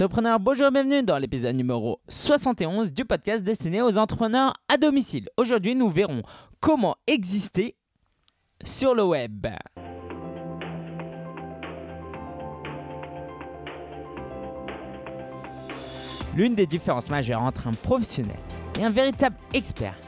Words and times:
Surpreneur, 0.00 0.40
bonjour 0.40 0.68
et 0.68 0.70
bienvenue 0.70 1.02
dans 1.02 1.18
l'épisode 1.18 1.54
numéro 1.54 2.00
71 2.08 2.90
du 2.90 3.04
podcast 3.04 3.44
destiné 3.44 3.82
aux 3.82 3.98
entrepreneurs 3.98 4.54
à 4.66 4.78
domicile. 4.78 5.28
Aujourd'hui, 5.36 5.74
nous 5.74 5.90
verrons 5.90 6.22
comment 6.58 6.96
exister 7.06 7.76
sur 8.64 8.94
le 8.94 9.02
web. 9.02 9.46
L'une 16.34 16.54
des 16.54 16.66
différences 16.66 17.10
majeures 17.10 17.42
entre 17.42 17.66
un 17.66 17.74
professionnel 17.74 18.38
et 18.78 18.84
un 18.84 18.90
véritable 18.90 19.36
expert 19.52 19.98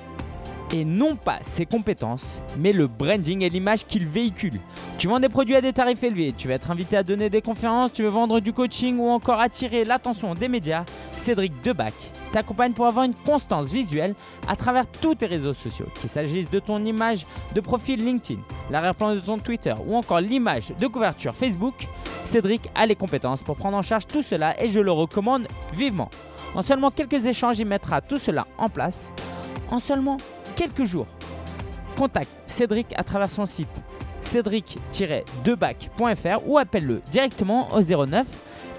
et 0.72 0.84
non 0.84 1.16
pas 1.16 1.38
ses 1.42 1.66
compétences, 1.66 2.42
mais 2.56 2.72
le 2.72 2.86
branding 2.86 3.42
et 3.42 3.50
l'image 3.50 3.86
qu'il 3.86 4.06
véhicule. 4.06 4.58
Tu 4.98 5.06
vends 5.06 5.20
des 5.20 5.28
produits 5.28 5.54
à 5.54 5.60
des 5.60 5.72
tarifs 5.72 6.02
élevés, 6.02 6.34
tu 6.36 6.48
vas 6.48 6.54
être 6.54 6.70
invité 6.70 6.96
à 6.96 7.02
donner 7.02 7.30
des 7.30 7.42
conférences, 7.42 7.92
tu 7.92 8.02
veux 8.02 8.08
vendre 8.08 8.40
du 8.40 8.52
coaching 8.52 8.98
ou 8.98 9.08
encore 9.08 9.40
attirer 9.40 9.84
l'attention 9.84 10.34
des 10.34 10.48
médias, 10.48 10.84
Cédric 11.16 11.52
Debac 11.62 11.94
t'accompagne 12.32 12.72
pour 12.72 12.86
avoir 12.86 13.04
une 13.04 13.14
constance 13.14 13.70
visuelle 13.70 14.14
à 14.48 14.56
travers 14.56 14.86
tous 14.86 15.16
tes 15.16 15.26
réseaux 15.26 15.52
sociaux, 15.52 15.86
qu'il 16.00 16.08
s'agisse 16.08 16.50
de 16.50 16.58
ton 16.58 16.84
image 16.84 17.26
de 17.54 17.60
profil 17.60 18.04
LinkedIn, 18.04 18.40
l'arrière-plan 18.70 19.14
de 19.14 19.20
ton 19.20 19.38
Twitter 19.38 19.74
ou 19.86 19.94
encore 19.94 20.20
l'image 20.20 20.72
de 20.80 20.86
couverture 20.86 21.36
Facebook. 21.36 21.86
Cédric 22.24 22.70
a 22.74 22.86
les 22.86 22.96
compétences 22.96 23.42
pour 23.42 23.56
prendre 23.56 23.76
en 23.76 23.82
charge 23.82 24.06
tout 24.06 24.22
cela 24.22 24.60
et 24.62 24.68
je 24.68 24.80
le 24.80 24.92
recommande 24.92 25.46
vivement. 25.74 26.10
En 26.54 26.62
seulement 26.62 26.90
quelques 26.90 27.26
échanges, 27.26 27.58
il 27.58 27.66
mettra 27.66 28.00
tout 28.00 28.18
cela 28.18 28.46
en 28.58 28.68
place. 28.68 29.12
En 29.70 29.78
seulement 29.78 30.18
quelques 30.54 30.84
jours. 30.84 31.06
Contacte 31.96 32.30
Cédric 32.46 32.92
à 32.96 33.04
travers 33.04 33.30
son 33.30 33.46
site 33.46 33.82
cédric-debac.fr 34.20 36.46
ou 36.46 36.58
appelle-le 36.58 37.00
directement 37.10 37.72
au 37.74 37.80
09 37.80 38.26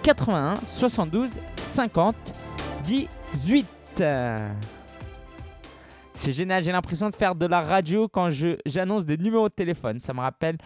81 0.01 0.55
72 0.65 1.39
50 1.57 2.15
18. 2.85 4.03
C'est 6.15 6.31
génial, 6.31 6.63
j'ai 6.63 6.71
l'impression 6.71 7.09
de 7.09 7.15
faire 7.15 7.33
de 7.33 7.47
la 7.47 7.61
radio 7.61 8.07
quand 8.07 8.29
j'annonce 8.65 9.03
des 9.03 9.17
numéros 9.17 9.49
de 9.49 9.53
téléphone. 9.53 9.99
Ça 9.99 10.13
me 10.13 10.19
rappelle 10.19 10.57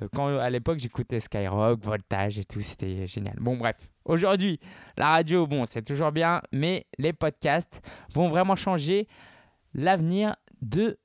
euh, 0.00 0.08
quand 0.14 0.38
à 0.38 0.48
l'époque 0.50 0.78
j'écoutais 0.78 1.18
Skyrock, 1.18 1.82
Voltage 1.82 2.38
et 2.38 2.44
tout, 2.44 2.60
c'était 2.60 3.06
génial. 3.06 3.36
Bon 3.40 3.56
bref, 3.56 3.90
aujourd'hui, 4.04 4.60
la 4.96 5.08
radio, 5.08 5.46
bon, 5.46 5.64
c'est 5.66 5.82
toujours 5.82 6.12
bien, 6.12 6.40
mais 6.52 6.86
les 6.98 7.12
podcasts 7.12 7.82
vont 8.12 8.28
vraiment 8.28 8.54
changer 8.54 9.08
l'avenir 9.74 10.36
de, 10.62 10.98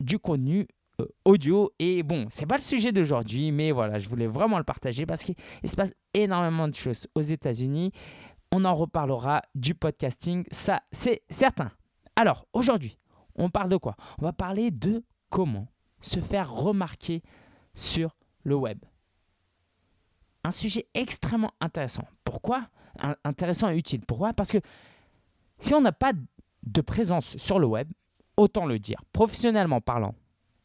du 0.00 0.18
contenu 0.18 0.66
euh, 1.00 1.06
audio. 1.24 1.70
Et 1.78 2.02
bon, 2.02 2.26
c'est 2.30 2.46
pas 2.46 2.56
le 2.56 2.62
sujet 2.62 2.92
d'aujourd'hui, 2.92 3.52
mais 3.52 3.72
voilà, 3.72 3.98
je 3.98 4.08
voulais 4.08 4.26
vraiment 4.26 4.58
le 4.58 4.64
partager 4.64 5.06
parce 5.06 5.24
qu'il 5.24 5.36
se 5.64 5.76
passe 5.76 5.92
énormément 6.14 6.68
de 6.68 6.74
choses 6.74 7.06
aux 7.14 7.20
États-Unis. 7.20 7.92
On 8.50 8.64
en 8.64 8.74
reparlera 8.74 9.42
du 9.54 9.74
podcasting, 9.74 10.44
ça 10.50 10.82
c'est 10.90 11.22
certain. 11.28 11.70
Alors, 12.16 12.46
aujourd'hui, 12.52 12.98
on 13.34 13.50
parle 13.50 13.68
de 13.68 13.76
quoi? 13.76 13.94
On 14.18 14.24
va 14.24 14.32
parler 14.32 14.70
de 14.70 15.04
comment 15.28 15.68
se 16.00 16.20
faire 16.20 16.52
remarquer 16.52 17.22
sur 17.74 18.16
le 18.42 18.54
web. 18.54 18.78
Un 20.44 20.50
sujet 20.50 20.86
extrêmement 20.94 21.52
intéressant. 21.60 22.04
Pourquoi? 22.24 22.68
Intéressant 23.22 23.68
et 23.68 23.76
utile. 23.76 24.00
Pourquoi? 24.06 24.32
Parce 24.32 24.50
que 24.50 24.58
si 25.60 25.74
on 25.74 25.80
n'a 25.80 25.92
pas 25.92 26.12
de 26.64 26.80
présence 26.80 27.36
sur 27.36 27.58
le 27.58 27.66
web, 27.66 27.88
autant 28.38 28.66
le 28.66 28.78
dire, 28.78 29.02
professionnellement 29.12 29.80
parlant, 29.80 30.14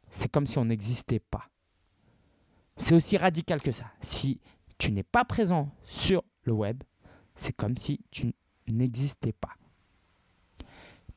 c'est 0.09 0.31
comme 0.31 0.45
si 0.45 0.57
on 0.59 0.65
n'existait 0.65 1.19
pas. 1.19 1.49
C'est 2.77 2.95
aussi 2.95 3.17
radical 3.17 3.61
que 3.61 3.71
ça. 3.71 3.85
Si 3.99 4.39
tu 4.77 4.91
n'es 4.91 5.03
pas 5.03 5.25
présent 5.25 5.69
sur 5.83 6.23
le 6.43 6.53
web, 6.53 6.83
c'est 7.35 7.53
comme 7.53 7.75
si 7.75 7.99
tu 8.11 8.35
n'existais 8.67 9.33
pas. 9.33 9.53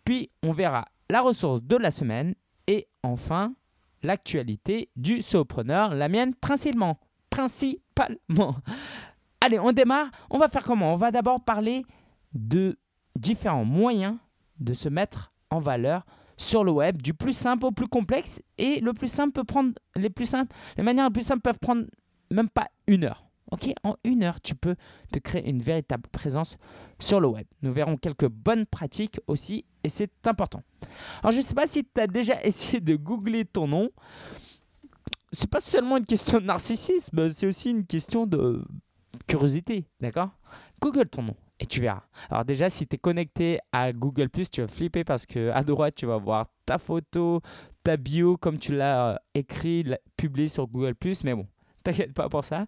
Puis 0.04 0.30
on 0.42 0.52
verra 0.52 0.86
la 1.10 1.20
ressource 1.20 1.62
de 1.62 1.76
la 1.76 1.90
semaine 1.90 2.34
et 2.66 2.88
enfin 3.02 3.54
l'actualité 4.02 4.90
du 4.96 5.20
solopreneur, 5.22 5.94
la 5.94 6.08
mienne 6.08 6.34
principalement. 6.34 6.98
Principalement. 7.28 8.56
Allez, 9.40 9.58
on 9.58 9.72
démarre. 9.72 10.10
On 10.30 10.38
va 10.38 10.48
faire 10.48 10.64
comment? 10.64 10.94
On 10.94 10.96
va 10.96 11.10
d'abord 11.10 11.44
parler 11.44 11.84
de 12.32 12.78
différents 13.14 13.64
moyens 13.64 14.16
de 14.58 14.72
se 14.72 14.88
mettre 14.88 15.32
en 15.50 15.58
valeur 15.58 16.06
sur 16.36 16.64
le 16.64 16.72
web, 16.72 17.00
du 17.00 17.14
plus 17.14 17.32
simple 17.32 17.66
au 17.66 17.72
plus 17.72 17.88
complexe. 17.88 18.42
Et 18.58 18.80
le 18.80 18.92
plus 18.92 19.08
simple 19.08 19.32
peut 19.32 19.44
prendre 19.44 19.72
les 19.94 20.10
plus 20.10 20.26
simples, 20.26 20.54
les 20.76 20.82
manières 20.82 21.06
les 21.06 21.12
plus 21.12 21.26
simples 21.26 21.42
peuvent 21.42 21.58
prendre 21.58 21.84
même 22.30 22.48
pas 22.48 22.68
une 22.86 23.04
heure. 23.04 23.26
Ok, 23.52 23.70
en 23.84 23.94
une 24.02 24.24
heure, 24.24 24.40
tu 24.40 24.56
peux 24.56 24.74
te 25.12 25.20
créer 25.20 25.48
une 25.48 25.62
véritable 25.62 26.08
présence 26.10 26.56
sur 26.98 27.20
le 27.20 27.28
web. 27.28 27.46
Nous 27.62 27.72
verrons 27.72 27.96
quelques 27.96 28.26
bonnes 28.28 28.66
pratiques 28.66 29.20
aussi, 29.28 29.64
et 29.84 29.88
c'est 29.88 30.10
important. 30.26 30.62
Alors, 31.22 31.30
je 31.30 31.36
ne 31.36 31.42
sais 31.42 31.54
pas 31.54 31.68
si 31.68 31.84
tu 31.84 32.00
as 32.00 32.08
déjà 32.08 32.42
essayé 32.44 32.80
de 32.80 32.96
googler 32.96 33.44
ton 33.44 33.68
nom. 33.68 33.90
C'est 35.30 35.50
pas 35.50 35.60
seulement 35.60 35.96
une 35.96 36.04
question 36.04 36.40
de 36.40 36.44
narcissisme, 36.46 37.28
c'est 37.28 37.46
aussi 37.46 37.70
une 37.70 37.86
question 37.86 38.26
de 38.26 38.64
curiosité, 39.28 39.86
d'accord? 40.00 40.30
Google 40.80 41.08
ton 41.08 41.22
nom 41.22 41.36
et 41.58 41.66
tu 41.66 41.80
verras. 41.80 42.02
Alors 42.30 42.44
déjà, 42.44 42.68
si 42.68 42.86
tu 42.86 42.96
es 42.96 42.98
connecté 42.98 43.58
à 43.72 43.92
Google⁇ 43.92 44.26
tu 44.50 44.60
vas 44.60 44.68
flipper 44.68 45.04
parce 45.04 45.26
que 45.26 45.50
à 45.50 45.64
droite, 45.64 45.94
tu 45.94 46.06
vas 46.06 46.18
voir 46.18 46.46
ta 46.66 46.78
photo, 46.78 47.40
ta 47.82 47.96
bio, 47.96 48.36
comme 48.36 48.58
tu 48.58 48.74
l'as 48.74 49.12
euh, 49.12 49.16
écrit, 49.34 49.84
publié 50.16 50.48
sur 50.48 50.66
Google⁇ 50.66 50.94
mais 51.24 51.34
bon, 51.34 51.46
t'inquiète 51.82 52.12
pas 52.12 52.28
pour 52.28 52.44
ça. 52.44 52.66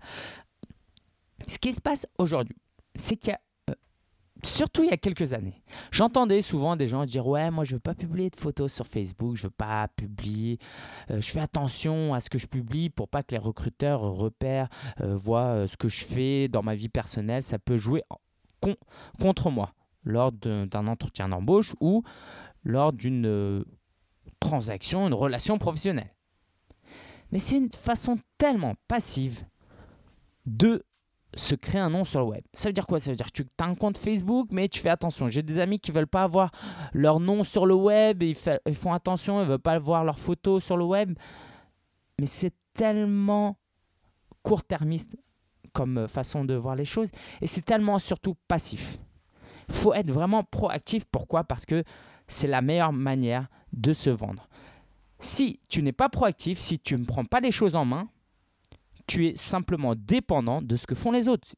Ce 1.46 1.58
qui 1.58 1.72
se 1.72 1.80
passe 1.80 2.06
aujourd'hui, 2.18 2.56
c'est 2.94 3.16
qu'il 3.16 3.30
y 3.30 3.32
a, 3.32 3.40
euh, 3.70 3.74
surtout 4.42 4.84
il 4.84 4.90
y 4.90 4.92
a 4.92 4.96
quelques 4.96 5.34
années, 5.34 5.62
j'entendais 5.92 6.40
souvent 6.40 6.74
des 6.74 6.86
gens 6.88 7.04
dire 7.04 7.26
ouais 7.26 7.50
moi 7.50 7.64
je 7.64 7.74
veux 7.74 7.80
pas 7.80 7.94
publier 7.94 8.30
de 8.30 8.36
photos 8.36 8.72
sur 8.72 8.86
Facebook, 8.86 9.36
je 9.36 9.44
veux 9.44 9.50
pas 9.50 9.86
publier, 9.96 10.58
euh, 11.10 11.20
je 11.20 11.30
fais 11.30 11.40
attention 11.40 12.14
à 12.14 12.20
ce 12.20 12.30
que 12.30 12.38
je 12.38 12.46
publie 12.46 12.90
pour 12.90 13.08
pas 13.08 13.22
que 13.22 13.32
les 13.32 13.38
recruteurs 13.38 14.00
repèrent, 14.00 14.68
voient 14.98 15.68
ce 15.68 15.76
que 15.76 15.88
je 15.88 16.04
fais 16.04 16.48
dans 16.48 16.62
ma 16.62 16.74
vie 16.74 16.88
personnelle, 16.88 17.42
ça 17.42 17.58
peut 17.58 17.76
jouer 17.76 18.02
contre 19.20 19.50
moi 19.50 19.74
lors 20.04 20.32
d'un 20.32 20.86
entretien 20.86 21.28
d'embauche 21.28 21.74
ou 21.80 22.02
lors 22.64 22.92
d'une 22.92 23.26
euh, 23.26 23.64
transaction, 24.40 25.06
une 25.06 25.14
relation 25.14 25.58
professionnelle. 25.58 26.14
Mais 27.30 27.38
c'est 27.38 27.56
une 27.56 27.70
façon 27.70 28.18
tellement 28.38 28.74
passive 28.86 29.44
de 30.46 30.84
se 31.34 31.54
créer 31.54 31.80
un 31.80 31.90
nom 31.90 32.04
sur 32.04 32.20
le 32.20 32.26
web. 32.26 32.42
Ça 32.54 32.70
veut 32.70 32.72
dire 32.72 32.86
quoi? 32.86 32.98
Ça 32.98 33.10
veut 33.10 33.16
dire 33.16 33.30
que 33.30 33.42
tu 33.42 33.46
as 33.58 33.64
un 33.64 33.74
compte 33.74 33.98
Facebook, 33.98 34.48
mais 34.50 34.68
tu 34.68 34.80
fais 34.80 34.88
attention. 34.88 35.28
J'ai 35.28 35.42
des 35.42 35.58
amis 35.58 35.78
qui 35.78 35.92
veulent 35.92 36.06
pas 36.06 36.22
avoir 36.22 36.50
leur 36.94 37.20
nom 37.20 37.44
sur 37.44 37.66
le 37.66 37.74
web, 37.74 38.22
ils, 38.22 38.36
ils 38.66 38.74
font 38.74 38.92
attention, 38.92 39.42
ils 39.42 39.46
veulent 39.46 39.58
pas 39.58 39.78
voir 39.78 40.04
leurs 40.04 40.18
photos 40.18 40.64
sur 40.64 40.78
le 40.78 40.84
web. 40.84 41.18
Mais 42.18 42.26
c'est 42.26 42.54
tellement 42.72 43.58
court-termiste 44.42 45.16
comme 45.78 45.98
euh, 45.98 46.08
façon 46.08 46.44
de 46.44 46.54
voir 46.54 46.74
les 46.74 46.84
choses. 46.84 47.08
Et 47.40 47.46
c'est 47.46 47.62
tellement 47.64 48.00
surtout 48.00 48.34
passif. 48.48 48.98
Il 49.68 49.74
faut 49.74 49.94
être 49.94 50.10
vraiment 50.10 50.42
proactif. 50.42 51.04
Pourquoi? 51.04 51.44
Parce 51.44 51.64
que 51.64 51.84
c'est 52.26 52.48
la 52.48 52.62
meilleure 52.62 52.92
manière 52.92 53.46
de 53.72 53.92
se 53.92 54.10
vendre. 54.10 54.48
Si 55.20 55.60
tu 55.68 55.84
n'es 55.84 55.92
pas 55.92 56.08
proactif, 56.08 56.58
si 56.58 56.80
tu 56.80 56.96
ne 56.96 57.04
prends 57.04 57.24
pas 57.24 57.38
les 57.38 57.52
choses 57.52 57.76
en 57.76 57.84
main, 57.84 58.08
tu 59.06 59.28
es 59.28 59.36
simplement 59.36 59.94
dépendant 59.94 60.62
de 60.62 60.74
ce 60.74 60.88
que 60.88 60.96
font 60.96 61.12
les 61.12 61.28
autres. 61.28 61.48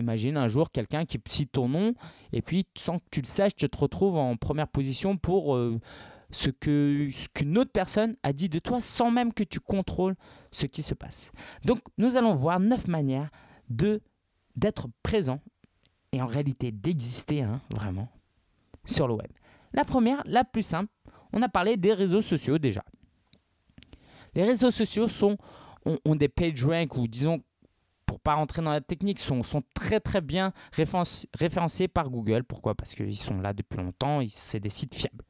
Imagine 0.00 0.36
un 0.36 0.48
jour 0.48 0.72
quelqu'un 0.72 1.04
qui 1.04 1.20
cite 1.28 1.52
ton 1.52 1.68
nom 1.68 1.94
et 2.32 2.42
puis 2.42 2.66
sans 2.76 2.98
que 2.98 3.04
tu 3.12 3.20
le 3.20 3.26
saches, 3.26 3.54
tu 3.54 3.68
te 3.68 3.78
retrouves 3.78 4.16
en 4.16 4.36
première 4.36 4.68
position 4.68 5.16
pour 5.16 5.54
euh, 5.54 5.80
ce 6.30 6.50
que 6.50 7.08
ce 7.10 7.28
qu'une 7.28 7.56
autre 7.58 7.70
personne 7.72 8.16
a 8.22 8.32
dit 8.32 8.48
de 8.48 8.58
toi 8.58 8.80
sans 8.80 9.10
même 9.10 9.32
que 9.32 9.44
tu 9.44 9.60
contrôles 9.60 10.16
ce 10.50 10.66
qui 10.66 10.82
se 10.82 10.94
passe. 10.94 11.30
Donc 11.64 11.80
nous 11.98 12.16
allons 12.16 12.34
voir 12.34 12.60
neuf 12.60 12.88
manières 12.88 13.30
de 13.68 14.00
d'être 14.56 14.88
présent 15.02 15.40
et 16.12 16.22
en 16.22 16.26
réalité 16.26 16.72
d'exister 16.72 17.42
hein, 17.42 17.60
vraiment 17.70 18.08
sur 18.84 19.08
le 19.08 19.14
web. 19.14 19.30
La 19.72 19.84
première, 19.84 20.22
la 20.24 20.44
plus 20.44 20.62
simple, 20.62 20.90
on 21.32 21.42
a 21.42 21.48
parlé 21.48 21.76
des 21.76 21.92
réseaux 21.92 22.20
sociaux 22.20 22.58
déjà. 22.58 22.84
Les 24.34 24.44
réseaux 24.44 24.70
sociaux 24.70 25.08
sont, 25.08 25.36
ont, 25.84 26.14
des 26.14 26.28
page 26.28 26.64
rank 26.64 26.96
ou 26.96 27.06
disons 27.06 27.42
pour 28.04 28.20
pas 28.20 28.34
rentrer 28.34 28.62
dans 28.62 28.70
la 28.70 28.80
technique, 28.80 29.18
sont, 29.18 29.42
sont 29.42 29.62
très 29.74 29.98
très 29.98 30.20
bien 30.20 30.52
référencés 30.72 31.88
par 31.88 32.08
Google. 32.08 32.44
Pourquoi? 32.44 32.74
Parce 32.74 32.94
qu'ils 32.94 33.16
sont 33.16 33.40
là 33.40 33.52
depuis 33.52 33.78
longtemps, 33.78 34.20
c'est 34.28 34.60
des 34.60 34.68
sites 34.68 34.94
fiables. 34.94 35.24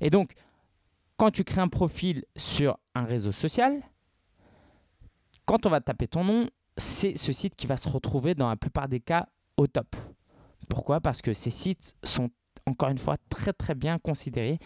Et 0.00 0.10
donc, 0.10 0.32
quand 1.16 1.30
tu 1.30 1.44
crées 1.44 1.60
un 1.60 1.68
profil 1.68 2.24
sur 2.36 2.78
un 2.94 3.04
réseau 3.04 3.32
social, 3.32 3.82
quand 5.46 5.64
on 5.66 5.70
va 5.70 5.80
taper 5.80 6.08
ton 6.08 6.24
nom, 6.24 6.48
c'est 6.76 7.16
ce 7.16 7.32
site 7.32 7.56
qui 7.56 7.66
va 7.66 7.76
se 7.76 7.88
retrouver 7.88 8.34
dans 8.34 8.48
la 8.48 8.56
plupart 8.56 8.88
des 8.88 9.00
cas 9.00 9.28
au 9.56 9.66
top. 9.66 9.96
Pourquoi? 10.68 11.00
Parce 11.00 11.22
que 11.22 11.32
ces 11.32 11.50
sites 11.50 11.94
sont 12.02 12.30
encore 12.66 12.90
une 12.90 12.98
fois 12.98 13.16
très 13.30 13.52
très 13.52 13.74
bien 13.74 13.98
considérés 13.98 14.58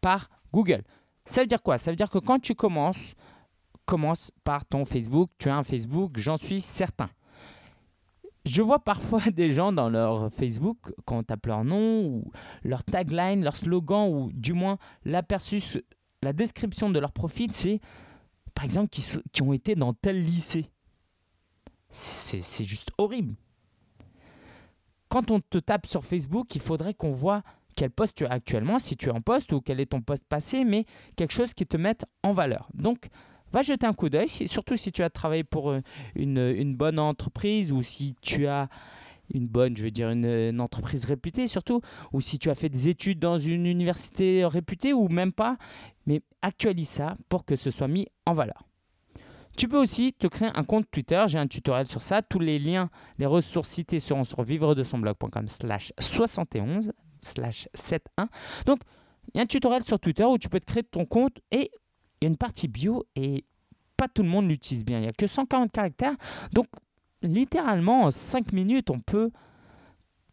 par 0.00 0.28
Google. 0.52 0.82
Ça 1.24 1.40
veut 1.40 1.46
dire 1.46 1.62
quoi? 1.62 1.78
Ça 1.78 1.90
veut 1.90 1.96
dire 1.96 2.10
que 2.10 2.18
quand 2.18 2.38
tu 2.38 2.54
commences, 2.54 3.14
commence 3.86 4.30
par 4.44 4.64
ton 4.66 4.84
Facebook, 4.84 5.30
tu 5.38 5.48
as 5.48 5.56
un 5.56 5.64
Facebook, 5.64 6.12
j'en 6.16 6.36
suis 6.36 6.60
certain. 6.60 7.08
Je 8.44 8.62
vois 8.62 8.78
parfois 8.78 9.20
des 9.32 9.52
gens 9.52 9.72
dans 9.72 9.88
leur 9.88 10.32
Facebook, 10.32 10.92
quand 11.04 11.18
on 11.18 11.22
tape 11.22 11.46
leur 11.46 11.64
nom, 11.64 12.04
ou 12.04 12.32
leur 12.64 12.84
tagline, 12.84 13.42
leur 13.42 13.56
slogan, 13.56 14.08
ou 14.08 14.30
du 14.32 14.52
moins 14.52 14.78
l'aperçu, 15.04 15.60
la 16.22 16.32
description 16.32 16.90
de 16.90 16.98
leur 16.98 17.12
profil, 17.12 17.52
c'est 17.52 17.80
par 18.54 18.64
exemple 18.64 18.88
qui, 18.88 19.42
ont 19.42 19.52
été 19.52 19.76
dans 19.76 19.94
tel 19.94 20.24
lycée. 20.24 20.66
C'est 21.90 22.64
juste 22.64 22.90
horrible. 22.98 23.36
Quand 25.08 25.30
on 25.30 25.40
te 25.40 25.58
tape 25.58 25.86
sur 25.86 26.04
Facebook, 26.04 26.54
il 26.54 26.60
faudrait 26.60 26.92
qu'on 26.92 27.12
voit 27.12 27.42
quel 27.76 27.90
poste 27.90 28.16
tu 28.16 28.26
as 28.26 28.30
actuellement, 28.30 28.80
si 28.80 28.96
tu 28.96 29.08
es 29.08 29.12
en 29.12 29.20
poste 29.20 29.52
ou 29.52 29.60
quel 29.60 29.78
est 29.78 29.86
ton 29.86 30.02
poste 30.02 30.24
passé, 30.24 30.64
mais 30.64 30.84
quelque 31.14 31.32
chose 31.32 31.54
qui 31.54 31.66
te 31.66 31.76
mette 31.76 32.04
en 32.24 32.32
valeur. 32.32 32.68
Donc, 32.74 33.08
va 33.52 33.62
jeter 33.62 33.86
un 33.86 33.92
coup 33.92 34.08
d'œil, 34.08 34.28
surtout 34.28 34.76
si 34.76 34.92
tu 34.92 35.02
as 35.02 35.10
travaillé 35.10 35.44
pour 35.44 35.70
euh, 35.70 35.80
une, 36.14 36.74
bonne 36.74 36.98
entreprise 36.98 37.72
ou 37.72 37.82
si 37.82 38.14
tu 38.20 38.46
as 38.46 38.68
une 39.32 39.46
bonne, 39.46 39.76
je 39.76 39.82
veux 39.82 39.90
dire, 39.90 40.10
une, 40.10 40.60
entreprise 40.60 41.04
réputée 41.04 41.46
surtout, 41.46 41.80
ou 42.12 42.20
si 42.20 42.38
tu 42.38 42.50
as 42.50 42.54
fait 42.54 42.68
des 42.68 42.88
études 42.88 43.18
dans 43.18 43.38
une 43.38 43.66
université 43.66 44.44
réputée 44.46 44.92
ou 44.92 45.08
même 45.08 45.32
pas, 45.32 45.56
mais 46.06 46.22
actualise 46.42 46.88
ça 46.88 47.16
pour 47.28 47.44
que 47.44 47.56
ce 47.56 47.70
soit 47.70 47.88
mis 47.88 48.06
en 48.26 48.32
valeur. 48.32 48.64
Tu 49.56 49.66
peux 49.66 49.78
aussi 49.78 50.12
te 50.12 50.28
créer 50.28 50.50
un 50.54 50.62
compte 50.62 50.88
Twitter, 50.90 51.24
j'ai 51.26 51.38
un 51.38 51.48
tutoriel 51.48 51.86
sur 51.86 52.00
ça, 52.00 52.22
tous 52.22 52.38
les 52.38 52.60
liens, 52.60 52.90
les 53.18 53.26
ressources 53.26 53.68
citées 53.68 53.98
seront 53.98 54.24
sur 54.24 54.42
vivre 54.42 54.74
de 54.76 54.84
son 54.84 54.98
blog.com 54.98 55.48
slash 55.48 55.92
71 55.98 56.92
slash 57.22 57.68
71. 57.74 58.28
Donc, 58.66 58.80
il 59.34 59.38
y 59.38 59.40
a 59.40 59.42
un 59.42 59.46
tutoriel 59.46 59.82
sur 59.82 59.98
Twitter 59.98 60.24
où 60.24 60.38
tu 60.38 60.48
peux 60.48 60.60
te 60.60 60.66
créer 60.66 60.84
ton 60.84 61.04
compte 61.04 61.38
et 61.50 61.70
il 62.20 62.24
y 62.24 62.26
a 62.26 62.30
une 62.30 62.36
partie 62.36 62.68
bio 62.68 63.04
et 63.16 63.44
pas 63.96 64.08
tout 64.08 64.22
le 64.22 64.28
monde 64.28 64.48
l'utilise 64.48 64.84
bien. 64.84 64.98
Il 64.98 65.02
n'y 65.02 65.08
a 65.08 65.12
que 65.12 65.26
140 65.26 65.72
caractères. 65.72 66.14
Donc, 66.52 66.66
littéralement, 67.22 68.04
en 68.04 68.10
5 68.10 68.52
minutes, 68.52 68.90
on 68.90 69.00
peut 69.00 69.30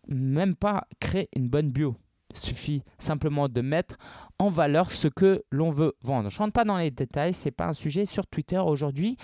même 0.07 0.55
pas 0.55 0.87
créer 0.99 1.29
une 1.35 1.49
bonne 1.49 1.71
bio. 1.71 1.95
Il 2.31 2.37
suffit 2.37 2.83
simplement 2.99 3.47
de 3.47 3.61
mettre 3.61 3.97
en 4.39 4.49
valeur 4.49 4.91
ce 4.91 5.07
que 5.07 5.43
l'on 5.51 5.71
veut 5.71 5.93
vendre. 6.01 6.29
Je 6.29 6.35
ne 6.35 6.39
rentre 6.39 6.53
pas 6.53 6.63
dans 6.63 6.77
les 6.77 6.91
détails, 6.91 7.33
ce 7.33 7.45
n'est 7.45 7.51
pas 7.51 7.67
un 7.67 7.73
sujet 7.73 8.05
sur 8.05 8.27
Twitter 8.27 8.57
aujourd'hui, 8.57 9.17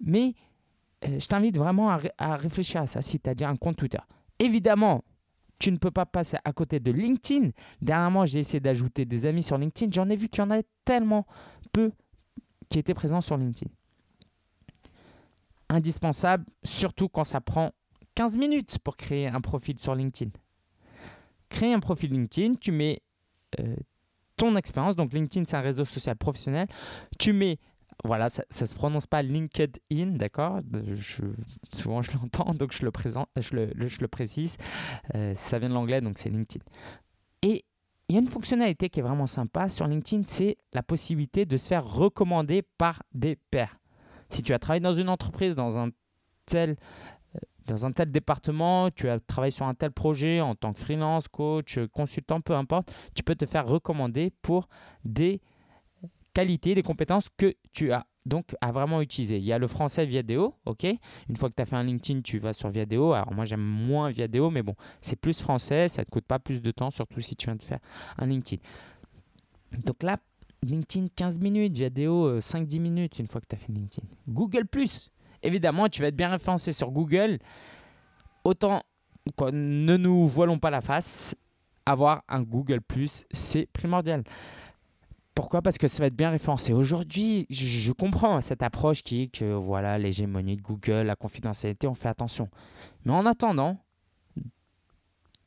mais 0.00 0.34
euh, 1.04 1.18
je 1.18 1.26
t'invite 1.26 1.56
vraiment 1.58 1.90
à, 1.90 2.36
réfléchir 2.36 2.82
à 2.82 2.86
ça 2.86 3.02
si 3.02 3.18
tu 3.18 3.28
as 3.28 3.34
déjà 3.34 3.50
un 3.50 3.56
compte 3.56 3.76
Twitter. 3.76 3.98
Évidemment, 4.38 5.04
tu 5.58 5.70
ne 5.72 5.76
peux 5.76 5.90
pas 5.90 6.06
passer 6.06 6.36
à 6.44 6.52
côté 6.52 6.80
de 6.80 6.90
LinkedIn. 6.90 7.50
Dernièrement, 7.80 8.26
j'ai 8.26 8.40
essayé 8.40 8.60
d'ajouter 8.60 9.04
des 9.04 9.26
amis 9.26 9.42
sur 9.42 9.58
LinkedIn. 9.58 9.92
J'en 9.92 10.08
ai 10.08 10.16
vu 10.16 10.28
qu'il 10.28 10.42
y 10.42 10.46
en 10.46 10.50
a 10.50 10.62
tellement 10.84 11.26
peu 11.72 11.92
qui 12.68 12.78
étaient 12.78 12.94
présents 12.94 13.20
sur 13.20 13.36
LinkedIn. 13.36 13.70
Indispensable, 15.68 16.44
surtout 16.64 17.08
quand 17.08 17.24
ça 17.24 17.40
prend 17.40 17.72
15 18.14 18.36
minutes 18.36 18.78
pour 18.78 18.96
créer 18.96 19.26
un 19.26 19.40
profil 19.40 19.78
sur 19.78 19.94
LinkedIn. 19.94 20.30
Créer 21.48 21.72
un 21.72 21.80
profil 21.80 22.12
LinkedIn, 22.12 22.54
tu 22.60 22.72
mets 22.72 23.02
euh, 23.60 23.76
ton 24.36 24.56
expérience. 24.56 24.96
Donc 24.96 25.12
LinkedIn, 25.12 25.46
c'est 25.46 25.56
un 25.56 25.60
réseau 25.60 25.84
social 25.84 26.16
professionnel. 26.16 26.66
Tu 27.18 27.32
mets 27.32 27.58
voilà, 28.04 28.28
ça 28.28 28.42
ne 28.60 28.66
se 28.66 28.74
prononce 28.74 29.06
pas 29.06 29.22
LinkedIn, 29.22 30.16
d'accord? 30.16 30.60
Souvent 31.72 32.02
je 32.02 32.10
l'entends, 32.12 32.52
donc 32.54 32.72
je 32.72 32.84
le, 32.84 32.90
présente, 32.90 33.28
je 33.36 33.54
le, 33.54 33.88
je 33.88 34.00
le 34.00 34.08
précise. 34.08 34.56
Euh, 35.14 35.34
ça 35.34 35.58
vient 35.58 35.68
de 35.68 35.74
l'anglais, 35.74 36.00
donc 36.00 36.18
c'est 36.18 36.28
LinkedIn. 36.28 36.64
Et 37.42 37.64
il 38.08 38.14
y 38.14 38.18
a 38.18 38.20
une 38.20 38.28
fonctionnalité 38.28 38.90
qui 38.90 39.00
est 39.00 39.02
vraiment 39.02 39.26
sympa 39.26 39.68
sur 39.68 39.86
LinkedIn, 39.86 40.22
c'est 40.24 40.56
la 40.72 40.82
possibilité 40.82 41.46
de 41.46 41.56
se 41.56 41.68
faire 41.68 41.84
recommander 41.84 42.62
par 42.78 43.02
des 43.14 43.36
pairs. 43.50 43.78
Si 44.28 44.42
tu 44.42 44.52
as 44.52 44.58
travaillé 44.58 44.80
dans 44.80 44.92
une 44.92 45.08
entreprise, 45.08 45.54
dans 45.54 45.78
un 45.78 45.90
tel, 46.46 46.76
euh, 47.34 47.38
dans 47.66 47.86
un 47.86 47.92
tel 47.92 48.10
département, 48.10 48.90
tu 48.90 49.08
as 49.08 49.20
travaillé 49.20 49.50
sur 49.50 49.66
un 49.66 49.74
tel 49.74 49.92
projet 49.92 50.40
en 50.40 50.54
tant 50.54 50.72
que 50.72 50.80
freelance, 50.80 51.28
coach, 51.28 51.78
consultant, 51.92 52.40
peu 52.40 52.54
importe, 52.54 52.92
tu 53.14 53.22
peux 53.22 53.34
te 53.34 53.46
faire 53.46 53.66
recommander 53.66 54.32
pour 54.42 54.68
des 55.04 55.40
qualités, 56.34 56.74
des 56.74 56.82
compétences 56.82 57.28
que 57.36 57.54
tu 57.72 57.92
as 57.92 58.06
donc 58.26 58.54
à 58.60 58.72
vraiment 58.72 59.00
utiliser. 59.00 59.38
Il 59.38 59.44
y 59.44 59.52
a 59.52 59.58
le 59.58 59.66
français 59.66 60.06
Viadeo, 60.06 60.54
ok? 60.64 60.86
Une 61.28 61.36
fois 61.36 61.50
que 61.50 61.54
tu 61.54 61.62
as 61.62 61.64
fait 61.64 61.76
un 61.76 61.82
LinkedIn, 61.82 62.20
tu 62.20 62.38
vas 62.38 62.52
sur 62.52 62.68
Viadeo. 62.68 63.12
Alors 63.12 63.32
moi 63.32 63.44
j'aime 63.44 63.62
moins 63.62 64.10
Viadeo, 64.10 64.50
mais 64.50 64.62
bon, 64.62 64.74
c'est 65.00 65.16
plus 65.16 65.40
français, 65.40 65.88
ça 65.88 66.02
ne 66.02 66.04
te 66.04 66.10
coûte 66.10 66.24
pas 66.24 66.38
plus 66.38 66.62
de 66.62 66.70
temps, 66.70 66.90
surtout 66.90 67.20
si 67.20 67.36
tu 67.36 67.46
viens 67.46 67.56
de 67.56 67.62
faire 67.62 67.80
un 68.18 68.26
LinkedIn. 68.26 68.62
Donc 69.84 70.02
là, 70.02 70.18
LinkedIn 70.62 71.08
15 71.16 71.40
minutes, 71.40 71.76
Viadeo 71.76 72.38
5-10 72.38 72.76
euh, 72.76 72.80
minutes 72.80 73.18
une 73.18 73.26
fois 73.26 73.40
que 73.40 73.46
tu 73.48 73.56
as 73.56 73.58
fait 73.58 73.72
LinkedIn. 73.72 74.06
Google⁇ 74.28 74.64
évidemment, 75.42 75.88
tu 75.88 76.02
vas 76.02 76.08
être 76.08 76.16
bien 76.16 76.28
référencé 76.28 76.72
sur 76.72 76.90
Google. 76.90 77.38
Autant, 78.44 78.82
ne 79.52 79.96
nous 79.96 80.28
voilons 80.28 80.58
pas 80.58 80.70
la 80.70 80.80
face, 80.80 81.34
avoir 81.84 82.22
un 82.28 82.42
Google⁇ 82.42 82.80
c'est 83.32 83.66
primordial. 83.72 84.22
Pourquoi? 85.34 85.62
Parce 85.62 85.78
que 85.78 85.88
ça 85.88 86.00
va 86.00 86.06
être 86.06 86.16
bien 86.16 86.30
référencé. 86.30 86.72
Aujourd'hui, 86.72 87.46
je 87.48 87.90
comprends 87.92 88.40
cette 88.40 88.62
approche 88.62 89.02
qui 89.02 89.22
est 89.22 89.28
que 89.28 89.54
voilà 89.54 89.98
l'hégémonie 89.98 90.56
de 90.56 90.62
Google, 90.62 91.06
la 91.06 91.16
confidentialité, 91.16 91.86
on 91.86 91.94
fait 91.94 92.08
attention. 92.08 92.48
Mais 93.04 93.12
en 93.12 93.24
attendant, 93.24 93.78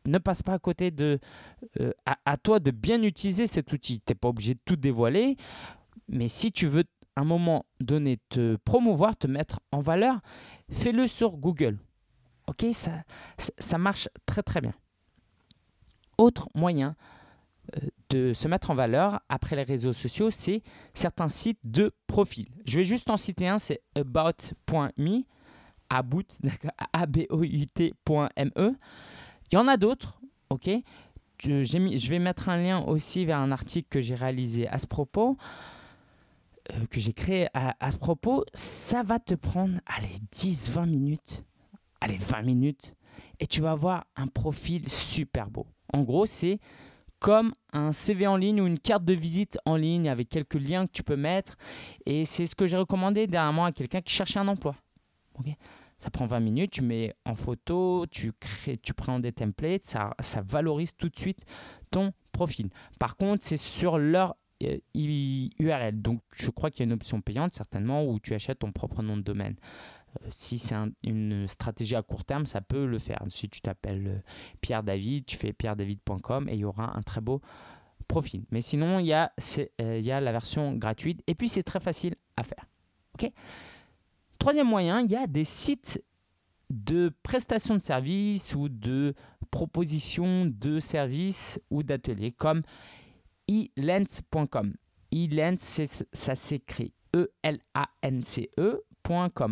ne 0.07 0.17
passe 0.17 0.43
pas 0.43 0.53
à 0.53 0.59
côté 0.59 0.91
de... 0.91 1.19
Euh, 1.79 1.91
à, 2.05 2.37
toi 2.37 2.59
de 2.59 2.71
bien 2.71 3.01
utiliser 3.03 3.47
cet 3.47 3.71
outil. 3.73 3.99
Tu 3.99 4.11
n'es 4.11 4.15
pas 4.15 4.29
obligé 4.29 4.53
de 4.53 4.59
tout 4.65 4.75
dévoiler, 4.75 5.37
mais 6.07 6.27
si 6.27 6.51
tu 6.51 6.67
veux 6.67 6.83
à 7.15 7.21
un 7.21 7.25
moment 7.25 7.65
donné 7.79 8.19
te 8.29 8.57
promouvoir, 8.57 9.15
te 9.15 9.27
mettre 9.27 9.59
en 9.71 9.81
valeur, 9.81 10.19
fais-le 10.69 11.07
sur 11.07 11.37
Google. 11.37 11.77
Ok, 12.47 12.65
ça, 12.71 13.77
marche 13.77 14.09
très 14.25 14.43
très 14.43 14.61
bien. 14.61 14.73
Autre 16.17 16.49
moyen 16.53 16.95
de 18.09 18.33
se 18.33 18.47
mettre 18.47 18.71
en 18.71 18.75
valeur 18.75 19.19
après 19.29 19.55
les 19.55 19.63
réseaux 19.63 19.93
sociaux, 19.93 20.29
c'est 20.31 20.61
certains 20.93 21.29
sites 21.29 21.59
de 21.63 21.91
profil. 22.07 22.47
Je 22.65 22.77
vais 22.77 22.83
juste 22.83 23.09
en 23.09 23.17
citer 23.17 23.47
un, 23.47 23.57
c'est 23.57 23.81
about.me, 23.95 25.23
about, 25.89 26.23
a 26.93 27.05
b 27.05 27.25
o 27.29 27.43
u 27.43 27.67
t.me. 27.67 28.75
Il 29.51 29.55
y 29.55 29.57
en 29.57 29.67
a 29.67 29.77
d'autres, 29.77 30.19
ok? 30.49 30.69
Je, 31.39 31.63
je 31.63 32.09
vais 32.09 32.19
mettre 32.19 32.49
un 32.49 32.57
lien 32.57 32.81
aussi 32.85 33.25
vers 33.25 33.39
un 33.39 33.51
article 33.51 33.87
que 33.89 33.99
j'ai 33.99 34.15
réalisé 34.15 34.67
à 34.69 34.77
ce 34.77 34.87
propos, 34.87 35.37
euh, 36.71 36.85
que 36.89 36.99
j'ai 36.99 37.13
créé 37.13 37.47
à, 37.53 37.75
à, 37.79 37.91
ce 37.91 37.97
propos. 37.97 38.45
Ça 38.53 39.03
va 39.03 39.19
te 39.19 39.33
prendre, 39.33 39.79
allez, 39.85 40.15
10-20 40.33 40.85
minutes, 40.87 41.45
allez, 41.99 42.17
20 42.17 42.41
minutes, 42.43 42.95
et 43.39 43.47
tu 43.47 43.61
vas 43.61 43.71
avoir 43.71 44.05
un 44.15 44.27
profil 44.27 44.87
super 44.87 45.49
beau. 45.49 45.67
En 45.91 46.03
gros, 46.03 46.25
c'est 46.25 46.59
comme 47.25 47.53
un 47.73 47.91
CV 47.91 48.27
en 48.27 48.37
ligne 48.37 48.61
ou 48.61 48.67
une 48.67 48.77
carte 48.77 49.03
de 49.03 49.15
visite 49.15 49.57
en 49.65 49.77
ligne 49.77 50.09
avec 50.09 50.29
quelques 50.29 50.53
liens 50.53 50.85
que 50.85 50.91
tu 50.91 51.01
peux 51.01 51.15
mettre. 51.15 51.55
Et 52.05 52.23
c'est 52.23 52.45
ce 52.45 52.55
que 52.55 52.67
j'ai 52.67 52.77
recommandé 52.77 53.25
dernièrement 53.25 53.65
à 53.65 53.71
quelqu'un 53.71 53.99
qui 53.99 54.13
cherchait 54.13 54.37
un 54.37 54.47
emploi. 54.47 54.75
ça 55.97 56.11
prend 56.11 56.27
20 56.27 56.39
minutes, 56.39 56.69
tu 56.69 56.83
mets 56.83 57.15
en 57.25 57.33
photo, 57.33 58.05
tu, 58.11 58.31
crées, 58.31 58.77
tu 58.77 58.93
prends 58.93 59.19
des 59.19 59.31
templates, 59.31 59.81
ça, 59.81 60.13
ça 60.19 60.43
valorise 60.43 60.95
tout 60.95 61.09
de 61.09 61.17
suite 61.17 61.45
ton 61.89 62.11
profil. 62.31 62.69
Par 62.99 63.17
contre, 63.17 63.43
c'est 63.43 63.57
sur 63.57 63.97
leur 63.97 64.35
URL. 64.61 65.49
Euh, 65.59 65.91
Donc, 65.93 66.21
je 66.35 66.51
crois 66.51 66.69
qu'il 66.69 66.81
y 66.81 66.83
a 66.83 66.85
une 66.85 66.93
option 66.93 67.21
payante, 67.21 67.55
certainement, 67.55 68.05
où 68.05 68.19
tu 68.19 68.35
achètes 68.35 68.59
ton 68.59 68.71
propre 68.71 69.01
nom 69.01 69.17
de 69.17 69.23
domaine. 69.23 69.55
Euh, 70.23 70.27
si 70.29 70.57
c'est 70.59 70.75
une 71.03 71.47
stratégie 71.47 71.95
à 71.95 72.01
court 72.01 72.23
terme, 72.23 72.45
ça 72.45 72.61
peut 72.61 72.85
le 72.85 72.99
faire. 72.99 73.19
Si 73.29 73.49
tu 73.49 73.61
t'appelles 73.61 74.07
euh, 74.07 74.19
Pierre 74.61 74.83
David, 74.83 75.25
tu 75.25 75.35
fais 75.35 75.53
pierredavid.com 75.53 76.49
et 76.49 76.53
il 76.53 76.59
y 76.59 76.65
aura 76.65 76.95
un 76.97 77.01
très 77.01 77.21
beau 77.21 77.41
profil. 78.07 78.45
Mais 78.51 78.61
sinon, 78.61 78.99
il 78.99 79.07
y 79.07 79.13
a, 79.13 79.31
euh, 79.81 79.97
il 79.97 80.05
y 80.05 80.11
a 80.11 80.21
la 80.21 80.31
version 80.31 80.73
gratuite 80.73 81.21
et 81.27 81.35
puis 81.35 81.49
c'est 81.49 81.63
très 81.63 81.79
facile 81.79 82.15
à 82.37 82.43
faire. 82.43 82.65
Troisième 84.39 84.67
moyen, 84.67 85.01
il 85.01 85.09
y 85.09 85.15
a 85.15 85.27
des 85.27 85.45
sites 85.45 86.03
de 86.69 87.13
prestations 87.23 87.75
de 87.75 87.81
services 87.81 88.53
ou 88.55 88.69
de 88.69 89.13
propositions 89.49 90.45
de 90.45 90.79
services 90.79 91.59
ou 91.69 91.83
d'ateliers 91.83 92.31
comme 92.31 92.61
elance.com. 93.47 94.73
Elance, 95.11 95.81
ça 96.11 96.35
s'écrit 96.35 96.93
E-L-A-N-C-E 97.15 98.83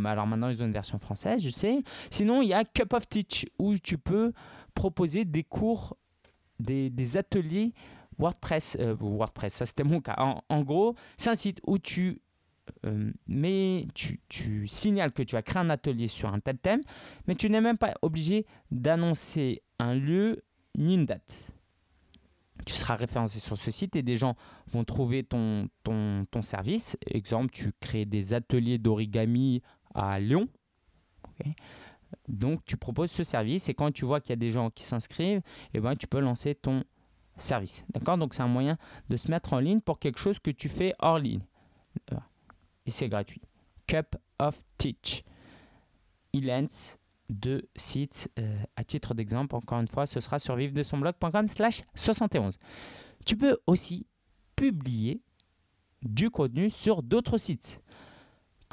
alors 0.05 0.27
maintenant, 0.27 0.49
ils 0.49 0.61
ont 0.61 0.65
une 0.65 0.73
version 0.73 0.99
française, 0.99 1.43
je 1.43 1.49
sais. 1.49 1.83
Sinon, 2.09 2.41
il 2.41 2.49
y 2.49 2.53
a 2.53 2.63
Cup 2.63 2.93
of 2.93 3.07
Teach 3.07 3.45
où 3.59 3.77
tu 3.77 3.97
peux 3.97 4.33
proposer 4.73 5.25
des 5.25 5.43
cours, 5.43 5.97
des, 6.59 7.17
ateliers 7.17 7.73
WordPress. 8.17 8.77
Euh, 8.79 8.95
WordPress, 8.99 9.53
ça 9.53 9.65
c'était 9.65 9.83
mon 9.83 10.01
cas. 10.01 10.15
En, 10.49 10.61
gros, 10.61 10.95
c'est 11.17 11.29
un 11.29 11.35
site 11.35 11.59
où 11.65 11.77
tu 11.77 12.21
euh, 12.85 13.11
mais 13.27 13.87
tu, 13.93 14.21
tu, 14.29 14.67
signales 14.67 15.11
que 15.11 15.21
tu 15.21 15.35
as 15.35 15.41
créé 15.41 15.61
un 15.61 15.69
atelier 15.69 16.07
sur 16.07 16.33
un 16.33 16.39
tel 16.39 16.57
thème, 16.57 16.81
mais 17.27 17.35
tu 17.35 17.49
n'es 17.49 17.59
même 17.59 17.77
pas 17.77 17.93
obligé 18.01 18.45
d'annoncer 18.71 19.61
un 19.79 19.95
lieu 19.95 20.43
ni 20.77 20.93
une 20.95 21.05
date 21.05 21.52
tu 22.65 22.73
seras 22.73 22.95
référencé 22.95 23.39
sur 23.39 23.57
ce 23.57 23.71
site 23.71 23.95
et 23.95 24.01
des 24.01 24.17
gens 24.17 24.35
vont 24.67 24.83
trouver 24.83 25.23
ton, 25.23 25.67
ton, 25.83 26.25
ton 26.29 26.41
service. 26.41 26.97
Exemple, 27.07 27.51
tu 27.51 27.71
crées 27.79 28.05
des 28.05 28.33
ateliers 28.33 28.77
d'origami 28.77 29.61
à 29.93 30.19
Lyon. 30.19 30.47
Donc 32.27 32.63
tu 32.65 32.77
proposes 32.77 33.11
ce 33.11 33.23
service 33.23 33.69
et 33.69 33.73
quand 33.73 33.91
tu 33.91 34.05
vois 34.05 34.21
qu'il 34.21 34.29
y 34.29 34.33
a 34.33 34.37
des 34.37 34.51
gens 34.51 34.69
qui 34.69 34.83
s'inscrivent, 34.83 35.41
eh 35.73 35.79
ben, 35.79 35.95
tu 35.95 36.07
peux 36.07 36.19
lancer 36.19 36.55
ton 36.55 36.83
service. 37.37 37.83
D'accord? 37.89 38.17
Donc 38.17 38.33
c'est 38.33 38.43
un 38.43 38.47
moyen 38.47 38.77
de 39.09 39.17
se 39.17 39.29
mettre 39.29 39.53
en 39.53 39.59
ligne 39.59 39.81
pour 39.81 39.99
quelque 39.99 40.19
chose 40.19 40.39
que 40.39 40.51
tu 40.51 40.69
fais 40.69 40.93
hors 40.99 41.19
ligne. 41.19 41.41
Et 42.85 42.91
c'est 42.91 43.09
gratuit. 43.09 43.41
Cup 43.87 44.15
of 44.39 44.63
Teach. 44.77 45.23
Il 46.33 46.47
lance 46.47 46.97
deux 47.29 47.69
sites 47.75 48.29
euh, 48.39 48.57
à 48.75 48.83
titre 48.83 49.13
d'exemple. 49.13 49.55
Encore 49.55 49.79
une 49.79 49.87
fois, 49.87 50.05
ce 50.05 50.19
sera 50.19 50.39
sur 50.39 50.55
vive 50.55 50.73
de 50.73 50.83
son 50.83 50.97
blog.com 50.97 51.47
slash 51.47 51.83
71. 51.95 52.57
Tu 53.25 53.37
peux 53.37 53.57
aussi 53.67 54.05
publier 54.55 55.21
du 56.01 56.29
contenu 56.29 56.69
sur 56.69 57.01
d'autres 57.01 57.37
sites 57.37 57.81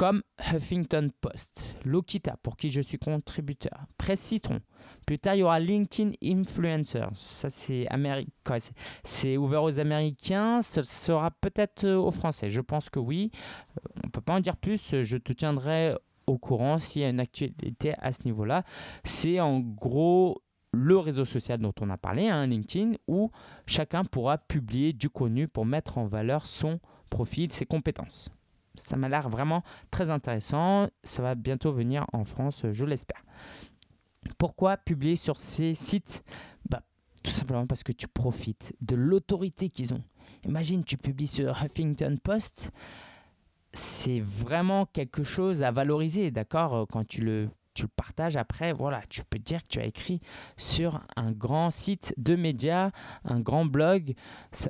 comme 0.00 0.22
Huffington 0.38 1.10
Post, 1.20 1.76
Lokita, 1.84 2.38
pour 2.42 2.56
qui 2.56 2.70
je 2.70 2.80
suis 2.80 2.98
contributeur, 2.98 3.84
Presse 3.98 4.20
Citron. 4.20 4.60
Plus 5.06 5.18
tard, 5.18 5.34
il 5.34 5.40
y 5.40 5.42
aura 5.42 5.60
LinkedIn 5.60 6.12
Influencers. 6.24 7.10
Ça, 7.12 7.50
c'est 7.50 7.86
c'est 9.04 9.36
ouvert 9.36 9.62
aux 9.62 9.78
Américains. 9.78 10.62
Ce 10.62 10.82
sera 10.82 11.30
peut-être 11.30 11.84
euh, 11.84 11.98
aux 11.98 12.10
Français. 12.10 12.48
Je 12.48 12.62
pense 12.62 12.88
que 12.88 12.98
oui. 12.98 13.30
Euh, 13.76 13.90
on 13.96 14.06
ne 14.06 14.10
peut 14.10 14.22
pas 14.22 14.34
en 14.36 14.40
dire 14.40 14.56
plus. 14.56 15.02
Je 15.02 15.18
te 15.18 15.34
tiendrai 15.34 15.94
au 16.26 16.38
courant 16.38 16.78
s'il 16.78 17.02
y 17.02 17.04
a 17.04 17.08
une 17.08 17.20
actualité 17.20 17.94
à 17.98 18.12
ce 18.12 18.24
niveau-là. 18.24 18.64
C'est 19.04 19.40
en 19.40 19.60
gros 19.60 20.42
le 20.72 20.98
réseau 20.98 21.24
social 21.24 21.58
dont 21.58 21.74
on 21.80 21.90
a 21.90 21.96
parlé, 21.96 22.28
hein, 22.28 22.46
LinkedIn, 22.46 22.94
où 23.08 23.30
chacun 23.66 24.04
pourra 24.04 24.38
publier 24.38 24.92
du 24.92 25.10
contenu 25.10 25.48
pour 25.48 25.66
mettre 25.66 25.98
en 25.98 26.06
valeur 26.06 26.46
son 26.46 26.78
profil, 27.10 27.52
ses 27.52 27.66
compétences 27.66 28.30
ça 28.74 28.96
m'a 28.96 29.08
l'air 29.08 29.28
vraiment 29.28 29.62
très 29.90 30.10
intéressant. 30.10 30.88
Ça 31.02 31.22
va 31.22 31.34
bientôt 31.34 31.72
venir 31.72 32.06
en 32.12 32.24
France, 32.24 32.64
je 32.70 32.84
l'espère. 32.84 33.22
Pourquoi 34.38 34.76
publier 34.76 35.16
sur 35.16 35.40
ces 35.40 35.74
sites? 35.74 36.22
Bah, 36.68 36.82
Tout 37.22 37.30
simplement 37.30 37.66
parce 37.66 37.82
que 37.82 37.92
tu 37.92 38.08
profites 38.08 38.74
de 38.80 38.96
l'autorité 38.96 39.68
qu'ils 39.68 39.94
ont. 39.94 40.02
Imagine, 40.44 40.84
tu 40.84 40.96
publies 40.96 41.26
sur 41.26 41.62
Huffington 41.62 42.16
Post, 42.22 42.70
c'est 43.72 44.20
vraiment 44.20 44.86
quelque 44.86 45.22
chose 45.22 45.62
à 45.62 45.70
valoriser, 45.70 46.30
d'accord 46.30 46.86
Quand 46.88 47.06
tu 47.06 47.22
le 47.22 47.48
tu 47.74 47.82
le 47.82 47.88
partages 47.88 48.36
après, 48.36 48.72
voilà, 48.72 49.00
tu 49.08 49.22
peux 49.24 49.38
dire 49.38 49.62
que 49.62 49.68
tu 49.68 49.78
as 49.78 49.86
écrit 49.86 50.20
sur 50.56 51.00
un 51.16 51.32
grand 51.32 51.70
site 51.70 52.12
de 52.16 52.36
médias, 52.36 52.90
un 53.24 53.40
grand 53.40 53.64
blog. 53.64 54.14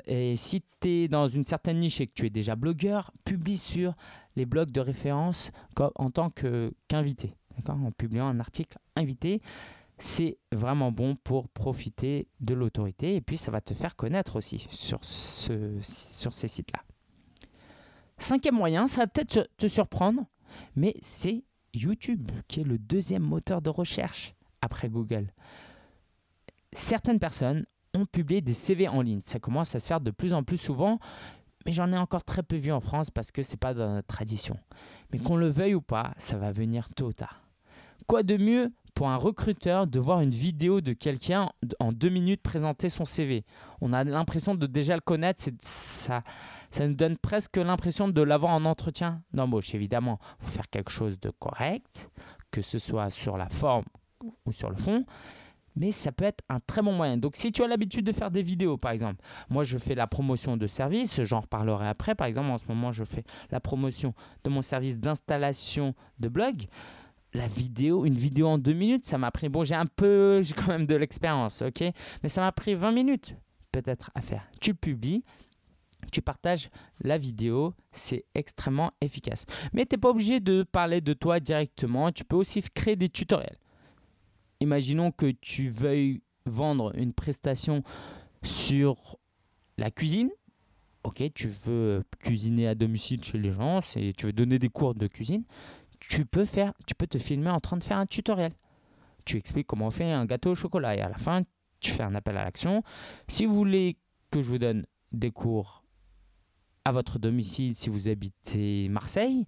Et 0.06 0.36
si 0.36 0.62
tu 0.80 0.88
es 0.88 1.08
dans 1.08 1.26
une 1.26 1.44
certaine 1.44 1.80
niche 1.80 2.00
et 2.00 2.06
que 2.06 2.12
tu 2.14 2.26
es 2.26 2.30
déjà 2.30 2.56
blogueur, 2.56 3.10
publie 3.24 3.56
sur 3.56 3.94
les 4.36 4.46
blogs 4.46 4.70
de 4.70 4.80
référence 4.80 5.50
en 5.76 6.10
tant 6.10 6.30
qu'invité, 6.30 7.34
en 7.68 7.90
publiant 7.90 8.26
un 8.26 8.38
article 8.38 8.78
invité. 8.96 9.40
C'est 9.98 10.38
vraiment 10.52 10.92
bon 10.92 11.14
pour 11.16 11.48
profiter 11.48 12.28
de 12.40 12.54
l'autorité 12.54 13.16
et 13.16 13.20
puis 13.20 13.36
ça 13.36 13.50
va 13.50 13.60
te 13.60 13.74
faire 13.74 13.96
connaître 13.96 14.36
aussi 14.36 14.66
sur 14.70 15.02
ces 15.02 16.48
sites-là. 16.48 16.82
Cinquième 18.20 18.54
moyen, 18.54 18.86
ça 18.86 19.00
va 19.00 19.06
peut-être 19.06 19.48
te 19.56 19.66
surprendre, 19.66 20.26
mais 20.76 20.94
c'est 21.00 21.42
YouTube, 21.72 22.30
qui 22.48 22.60
est 22.60 22.64
le 22.64 22.76
deuxième 22.76 23.22
moteur 23.22 23.62
de 23.62 23.70
recherche 23.70 24.34
après 24.60 24.90
Google. 24.90 25.32
Certaines 26.70 27.18
personnes 27.18 27.64
ont 27.94 28.04
publié 28.04 28.42
des 28.42 28.52
CV 28.52 28.88
en 28.88 29.00
ligne. 29.00 29.22
Ça 29.24 29.38
commence 29.38 29.74
à 29.74 29.80
se 29.80 29.86
faire 29.86 30.02
de 30.02 30.10
plus 30.10 30.34
en 30.34 30.42
plus 30.42 30.58
souvent, 30.58 30.98
mais 31.64 31.72
j'en 31.72 31.90
ai 31.94 31.96
encore 31.96 32.22
très 32.22 32.42
peu 32.42 32.56
vu 32.56 32.70
en 32.72 32.80
France 32.80 33.10
parce 33.10 33.32
que 33.32 33.42
c'est 33.42 33.56
pas 33.56 33.72
dans 33.72 33.94
notre 33.94 34.08
tradition. 34.08 34.58
Mais 35.12 35.18
qu'on 35.18 35.36
le 35.36 35.48
veuille 35.48 35.74
ou 35.74 35.80
pas, 35.80 36.12
ça 36.18 36.36
va 36.36 36.52
venir 36.52 36.90
tôt 36.90 37.06
ou 37.06 37.12
tard. 37.14 37.42
Quoi 38.06 38.22
de 38.22 38.36
mieux 38.36 38.70
pour 38.94 39.08
un 39.08 39.16
recruteur 39.16 39.86
de 39.86 39.98
voir 39.98 40.20
une 40.20 40.30
vidéo 40.30 40.82
de 40.82 40.92
quelqu'un 40.92 41.48
en 41.78 41.90
deux 41.90 42.10
minutes 42.10 42.42
présenter 42.42 42.90
son 42.90 43.06
CV 43.06 43.46
On 43.80 43.94
a 43.94 44.04
l'impression 44.04 44.54
de 44.54 44.66
déjà 44.66 44.94
le 44.94 45.00
connaître, 45.00 45.42
ça, 45.60 46.22
ça 46.70 46.86
nous 46.86 46.94
donne 46.94 47.16
presque 47.16 47.56
l'impression 47.56 48.08
de 48.08 48.22
l'avoir 48.22 48.52
en 48.52 48.64
entretien 48.64 49.22
d'embauche. 49.32 49.74
Évidemment, 49.74 50.18
faut 50.38 50.50
faire 50.50 50.68
quelque 50.68 50.90
chose 50.90 51.18
de 51.20 51.30
correct, 51.30 52.10
que 52.50 52.62
ce 52.62 52.78
soit 52.78 53.10
sur 53.10 53.36
la 53.36 53.48
forme 53.48 53.84
ou 54.46 54.52
sur 54.52 54.70
le 54.70 54.76
fond. 54.76 55.04
Mais 55.76 55.92
ça 55.92 56.10
peut 56.10 56.24
être 56.24 56.42
un 56.48 56.58
très 56.58 56.82
bon 56.82 56.92
moyen. 56.92 57.16
Donc 57.16 57.36
si 57.36 57.52
tu 57.52 57.62
as 57.62 57.68
l'habitude 57.68 58.04
de 58.04 58.12
faire 58.12 58.30
des 58.30 58.42
vidéos, 58.42 58.76
par 58.76 58.90
exemple, 58.90 59.22
moi 59.48 59.62
je 59.62 59.78
fais 59.78 59.94
la 59.94 60.06
promotion 60.06 60.56
de 60.56 60.66
services, 60.66 61.22
j'en 61.22 61.40
reparlerai 61.40 61.86
après. 61.88 62.14
Par 62.14 62.26
exemple, 62.26 62.50
en 62.50 62.58
ce 62.58 62.66
moment, 62.68 62.90
je 62.90 63.04
fais 63.04 63.22
la 63.50 63.60
promotion 63.60 64.12
de 64.44 64.50
mon 64.50 64.62
service 64.62 64.98
d'installation 64.98 65.94
de 66.18 66.28
blog 66.28 66.66
la 67.32 67.46
vidéo, 67.46 68.04
une 68.04 68.14
vidéo 68.14 68.48
en 68.48 68.58
deux 68.58 68.72
minutes, 68.72 69.06
ça 69.06 69.18
m'a 69.18 69.30
pris, 69.30 69.48
bon 69.48 69.64
j'ai 69.64 69.74
un 69.74 69.86
peu, 69.86 70.42
j'ai 70.42 70.54
quand 70.54 70.68
même 70.68 70.86
de 70.86 70.96
l'expérience, 70.96 71.62
ok, 71.62 71.84
mais 72.22 72.28
ça 72.28 72.40
m'a 72.40 72.52
pris 72.52 72.74
20 72.74 72.92
minutes 72.92 73.36
peut-être 73.72 74.10
à 74.14 74.20
faire. 74.20 74.42
Tu 74.60 74.74
publies, 74.74 75.22
tu 76.12 76.22
partages 76.22 76.70
la 77.00 77.18
vidéo, 77.18 77.74
c'est 77.92 78.24
extrêmement 78.34 78.92
efficace. 79.00 79.46
Mais 79.72 79.86
tu 79.86 79.94
n'es 79.94 80.00
pas 80.00 80.10
obligé 80.10 80.40
de 80.40 80.62
parler 80.62 81.00
de 81.00 81.12
toi 81.12 81.40
directement, 81.40 82.12
tu 82.12 82.24
peux 82.24 82.36
aussi 82.36 82.62
créer 82.62 82.96
des 82.96 83.08
tutoriels. 83.08 83.58
Imaginons 84.60 85.10
que 85.10 85.30
tu 85.30 85.70
veuilles 85.70 86.22
vendre 86.46 86.92
une 86.96 87.12
prestation 87.12 87.82
sur 88.42 89.18
la 89.78 89.90
cuisine. 89.90 90.30
Ok, 91.02 91.22
tu 91.34 91.48
veux 91.64 92.04
cuisiner 92.18 92.68
à 92.68 92.74
domicile 92.74 93.24
chez 93.24 93.38
les 93.38 93.52
gens, 93.52 93.80
tu 93.80 94.26
veux 94.26 94.32
donner 94.32 94.58
des 94.58 94.68
cours 94.68 94.94
de 94.94 95.06
cuisine. 95.06 95.44
Tu 95.98 96.26
peux, 96.26 96.44
faire, 96.44 96.72
tu 96.86 96.94
peux 96.94 97.06
te 97.06 97.18
filmer 97.18 97.50
en 97.50 97.60
train 97.60 97.76
de 97.76 97.84
faire 97.84 97.98
un 97.98 98.06
tutoriel. 98.06 98.52
Tu 99.24 99.36
expliques 99.36 99.66
comment 99.66 99.86
on 99.86 99.90
fait 99.90 100.10
un 100.10 100.26
gâteau 100.26 100.50
au 100.50 100.54
chocolat 100.54 100.96
et 100.96 101.00
à 101.00 101.08
la 101.08 101.16
fin, 101.16 101.42
tu 101.80 101.90
fais 101.90 102.02
un 102.02 102.14
appel 102.14 102.36
à 102.36 102.44
l'action. 102.44 102.82
Si 103.28 103.46
vous 103.46 103.54
voulez 103.54 103.96
que 104.30 104.42
je 104.42 104.48
vous 104.48 104.58
donne 104.58 104.86
des 105.12 105.30
cours 105.30 105.79
à 106.84 106.92
votre 106.92 107.18
domicile 107.18 107.74
si 107.74 107.90
vous 107.90 108.08
habitez 108.08 108.88
Marseille, 108.88 109.46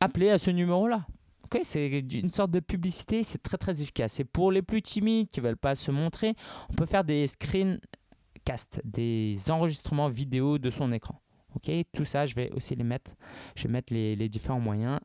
appelez 0.00 0.30
à 0.30 0.38
ce 0.38 0.50
numéro-là. 0.50 1.06
Ok, 1.44 1.60
c'est 1.62 2.00
une 2.14 2.30
sorte 2.30 2.50
de 2.50 2.60
publicité, 2.60 3.22
c'est 3.22 3.42
très 3.42 3.56
très 3.56 3.80
efficace. 3.80 4.18
Et 4.18 4.24
pour 4.24 4.50
les 4.50 4.62
plus 4.62 4.82
timides 4.82 5.28
qui 5.28 5.40
ne 5.40 5.46
veulent 5.46 5.56
pas 5.56 5.76
se 5.76 5.92
montrer, 5.92 6.34
on 6.70 6.74
peut 6.74 6.86
faire 6.86 7.04
des 7.04 7.26
screencasts, 7.28 8.80
des 8.84 9.36
enregistrements 9.50 10.08
vidéo 10.08 10.58
de 10.58 10.70
son 10.70 10.90
écran. 10.90 11.20
Ok, 11.54 11.70
tout 11.92 12.04
ça, 12.04 12.26
je 12.26 12.34
vais 12.34 12.50
aussi 12.50 12.74
les 12.74 12.84
mettre, 12.84 13.12
je 13.54 13.62
vais 13.62 13.68
mettre 13.68 13.92
les, 13.92 14.16
les 14.16 14.28
différents 14.28 14.60
moyens 14.60 14.98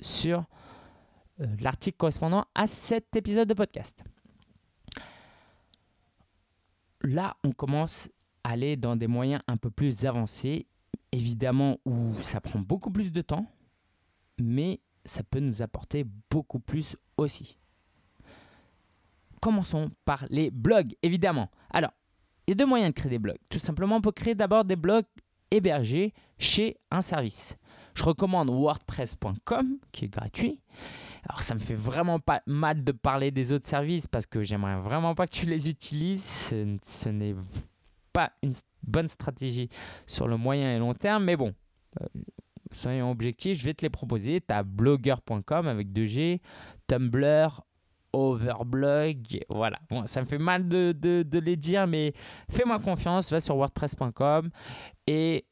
sur 0.00 0.44
euh, 1.40 1.46
l'article 1.60 1.96
correspondant 1.96 2.44
à 2.54 2.66
cet 2.66 3.16
épisode 3.16 3.48
de 3.48 3.54
podcast. 3.54 4.04
Là, 7.02 7.36
on 7.42 7.50
commence 7.50 8.08
aller 8.44 8.76
dans 8.76 8.96
des 8.96 9.06
moyens 9.06 9.42
un 9.46 9.56
peu 9.56 9.70
plus 9.70 10.04
avancés, 10.04 10.66
évidemment 11.12 11.78
où 11.84 12.14
ça 12.20 12.40
prend 12.40 12.58
beaucoup 12.58 12.90
plus 12.90 13.12
de 13.12 13.22
temps, 13.22 13.46
mais 14.40 14.80
ça 15.04 15.22
peut 15.22 15.40
nous 15.40 15.62
apporter 15.62 16.04
beaucoup 16.30 16.60
plus 16.60 16.96
aussi. 17.16 17.58
Commençons 19.40 19.90
par 20.04 20.24
les 20.30 20.50
blogs, 20.50 20.94
évidemment. 21.02 21.50
Alors, 21.70 21.92
il 22.46 22.50
y 22.50 22.52
a 22.52 22.54
deux 22.54 22.66
moyens 22.66 22.92
de 22.92 22.98
créer 22.98 23.10
des 23.10 23.18
blogs. 23.18 23.38
Tout 23.48 23.58
simplement, 23.58 23.96
on 23.96 24.00
peut 24.00 24.12
créer 24.12 24.34
d'abord 24.34 24.64
des 24.64 24.76
blogs 24.76 25.04
hébergés 25.50 26.14
chez 26.38 26.76
un 26.90 27.00
service. 27.00 27.56
Je 27.94 28.04
recommande 28.04 28.48
wordpress.com 28.48 29.78
qui 29.92 30.06
est 30.06 30.08
gratuit. 30.08 30.60
Alors 31.28 31.42
ça 31.42 31.54
me 31.54 31.60
fait 31.60 31.74
vraiment 31.74 32.18
pas 32.18 32.42
mal 32.46 32.82
de 32.82 32.92
parler 32.92 33.30
des 33.30 33.52
autres 33.52 33.68
services 33.68 34.06
parce 34.06 34.26
que 34.26 34.42
j'aimerais 34.42 34.80
vraiment 34.80 35.14
pas 35.14 35.26
que 35.26 35.32
tu 35.32 35.46
les 35.46 35.68
utilises. 35.68 36.24
Ce, 36.24 37.08
pas 38.12 38.32
une 38.42 38.52
bonne 38.82 39.08
stratégie 39.08 39.68
sur 40.06 40.28
le 40.28 40.36
moyen 40.36 40.74
et 40.74 40.78
long 40.78 40.94
terme, 40.94 41.24
mais 41.24 41.36
bon, 41.36 41.54
euh, 42.00 42.06
soyons 42.70 43.10
objectifs, 43.10 43.58
je 43.58 43.64
vais 43.64 43.74
te 43.74 43.82
les 43.82 43.90
proposer. 43.90 44.40
Tu 44.40 44.54
as 44.54 44.62
blogger.com 44.62 45.66
avec 45.66 45.88
2G, 45.88 46.40
Tumblr, 46.86 47.62
Overblog, 48.12 49.40
voilà. 49.48 49.78
Bon, 49.88 50.06
ça 50.06 50.20
me 50.20 50.26
fait 50.26 50.38
mal 50.38 50.68
de, 50.68 50.92
de, 50.92 51.38
les 51.38 51.56
dire, 51.56 51.86
mais 51.86 52.12
fais-moi 52.50 52.78
confiance, 52.78 53.30
va 53.30 53.40
sur 53.40 53.56
wordpress.com 53.56 54.50
et 55.06 55.46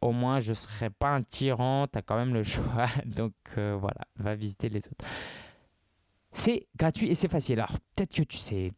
au 0.00 0.12
moins 0.12 0.38
je 0.38 0.50
ne 0.50 0.54
serai 0.54 0.90
pas 0.90 1.10
un 1.10 1.22
tyran, 1.22 1.86
tu 1.90 1.98
as 1.98 2.02
quand 2.02 2.16
même 2.16 2.34
le 2.34 2.44
choix. 2.44 2.86
Donc 3.06 3.32
euh, 3.58 3.76
voilà, 3.78 4.02
va 4.16 4.34
visiter 4.36 4.68
les 4.68 4.80
autres. 4.80 5.04
C'est 6.32 6.66
gratuit 6.76 7.08
et 7.08 7.14
c'est 7.14 7.30
facile. 7.30 7.58
Alors 7.60 7.78
peut-être 7.94 8.14
que 8.14 8.22
tu 8.22 8.36
sais 8.36 8.72